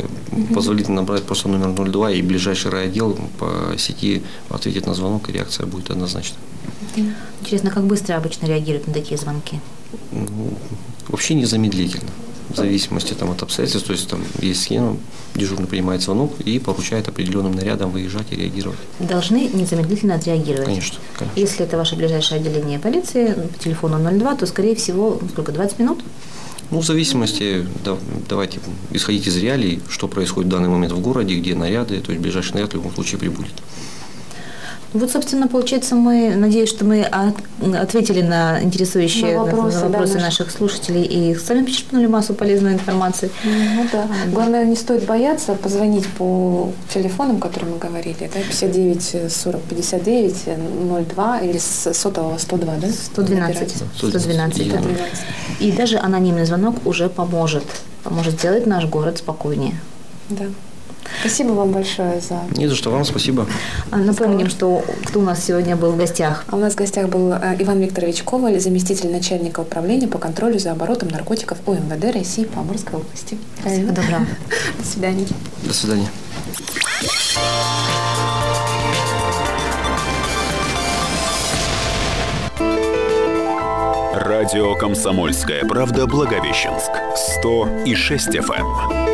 позволительно 0.54 0.96
набрать 1.02 1.22
просто 1.24 1.48
номер 1.48 1.72
02, 1.90 2.10
и 2.12 2.22
ближайший 2.22 2.70
райотдел 2.70 3.16
по 3.38 3.76
сети 3.78 4.22
ответит 4.50 4.86
на 4.86 4.94
звонок, 4.94 5.28
и 5.28 5.32
реакция 5.32 5.66
будет 5.66 5.90
однозначно. 5.90 6.36
Интересно, 7.40 7.70
как 7.70 7.84
быстро 7.84 8.16
обычно 8.16 8.46
реагируют 8.46 8.86
на 8.86 8.92
такие 8.94 9.16
звонки? 9.18 9.60
Ну, 10.12 10.52
вообще 11.08 11.34
незамедлительно. 11.34 12.10
В 12.48 12.56
зависимости 12.56 13.12
там, 13.12 13.30
от 13.30 13.42
обстоятельств. 13.42 13.86
То 13.86 13.92
есть 13.92 14.08
там 14.08 14.22
есть 14.40 14.62
схема, 14.62 14.96
дежурный 15.34 15.66
принимает 15.66 16.02
звонок 16.02 16.40
и 16.40 16.58
поручает 16.58 17.08
определенным 17.08 17.52
нарядам 17.52 17.90
выезжать 17.90 18.26
и 18.30 18.36
реагировать. 18.36 18.78
Должны 19.00 19.48
незамедлительно 19.52 20.14
отреагировать. 20.14 20.66
Конечно. 20.66 20.98
конечно. 21.18 21.40
Если 21.40 21.64
это 21.64 21.76
ваше 21.76 21.96
ближайшее 21.96 22.40
отделение 22.40 22.78
полиции 22.78 23.32
по 23.32 23.58
телефону 23.58 23.98
02, 23.98 24.36
то, 24.36 24.46
скорее 24.46 24.76
всего, 24.76 25.20
сколько, 25.32 25.52
20 25.52 25.78
минут? 25.80 26.04
Ну, 26.70 26.80
в 26.80 26.84
зависимости, 26.84 27.64
да, 27.84 27.96
давайте 28.28 28.58
исходить 28.90 29.26
из 29.26 29.36
реалий, 29.36 29.80
что 29.88 30.08
происходит 30.08 30.48
в 30.48 30.50
данный 30.52 30.68
момент 30.68 30.92
в 30.92 31.00
городе, 31.00 31.36
где 31.36 31.54
наряды, 31.54 32.00
то 32.00 32.10
есть 32.10 32.22
ближайший 32.22 32.54
наряд 32.54 32.70
в 32.70 32.74
любом 32.74 32.92
случае 32.92 33.18
прибудет. 33.18 33.54
Вот, 34.96 35.10
собственно, 35.10 35.48
получается, 35.48 35.94
мы, 35.94 36.34
надеюсь, 36.36 36.68
что 36.68 36.84
мы 36.84 37.02
от- 37.02 37.34
ответили 37.76 38.22
на 38.22 38.62
интересующие 38.62 39.36
На 39.36 39.44
вопросы, 39.44 39.76
на 39.76 39.82
да, 39.82 39.88
вопросы 39.88 40.14
наших. 40.14 40.46
наших 40.46 40.50
слушателей 40.50 41.02
и 41.02 41.34
сами 41.34 41.64
почерпнули 41.64 42.06
массу 42.06 42.34
полезной 42.34 42.72
информации. 42.74 43.30
Ну 43.44 43.86
да. 43.92 44.06
Главное, 44.32 44.64
не 44.64 44.76
стоит 44.76 45.04
бояться 45.06 45.54
позвонить 45.54 46.06
по 46.08 46.70
телефонам, 46.92 47.38
которые 47.40 47.72
мы 47.72 47.78
говорили, 47.78 48.30
да, 48.32 48.40
59 48.40 49.32
40 49.32 49.62
59 49.62 50.34
02 51.14 51.38
или 51.40 51.58
с 51.58 51.92
сотового 51.94 52.38
102, 52.38 52.74
да? 52.76 52.88
112. 52.88 53.30
Набирать. 53.30 53.74
112, 53.96 54.72
да. 54.72 54.78
112. 54.78 55.20
И 55.60 55.72
даже 55.72 55.98
анонимный 55.98 56.44
звонок 56.46 56.76
уже 56.86 57.08
поможет. 57.08 57.64
Поможет 58.02 58.34
сделать 58.34 58.66
наш 58.66 58.84
город 58.86 59.18
спокойнее. 59.18 59.74
Да. 60.30 60.44
Спасибо 61.20 61.52
вам 61.52 61.72
большое 61.72 62.20
за... 62.20 62.40
Не 62.56 62.66
за 62.66 62.76
что, 62.76 62.90
вам 62.90 63.04
спасибо. 63.04 63.46
А 63.90 63.96
Напомним, 63.96 64.48
что 64.48 64.84
кто 65.04 65.20
у 65.20 65.22
нас 65.22 65.44
сегодня 65.44 65.76
был 65.76 65.92
в 65.92 65.96
гостях. 65.96 66.44
А 66.48 66.56
у 66.56 66.58
нас 66.58 66.74
в 66.74 66.76
гостях 66.76 67.08
был 67.08 67.32
э, 67.32 67.56
Иван 67.58 67.80
Викторович 67.80 68.22
Коваль, 68.22 68.60
заместитель 68.60 69.10
начальника 69.10 69.60
управления 69.60 70.08
по 70.08 70.18
контролю 70.18 70.58
за 70.58 70.72
оборотом 70.72 71.08
наркотиков 71.08 71.58
УМВД 71.66 72.12
России 72.12 72.44
по 72.44 72.60
Амурской 72.60 72.98
области. 72.98 73.38
Всего 73.64 73.92
доброго. 73.92 74.26
До 74.78 74.84
свидания. 74.84 75.26
До 75.62 75.74
свидания. 75.74 76.08
Радио 84.12 84.74
«Комсомольская 84.74 85.64
правда» 85.64 86.06
Благовещенск. 86.06 86.90
100 87.40 87.84
и 87.84 87.94
6 87.94 88.28
FM. 88.28 89.05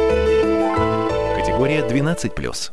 Категория 1.62 1.86
12+. 1.86 2.70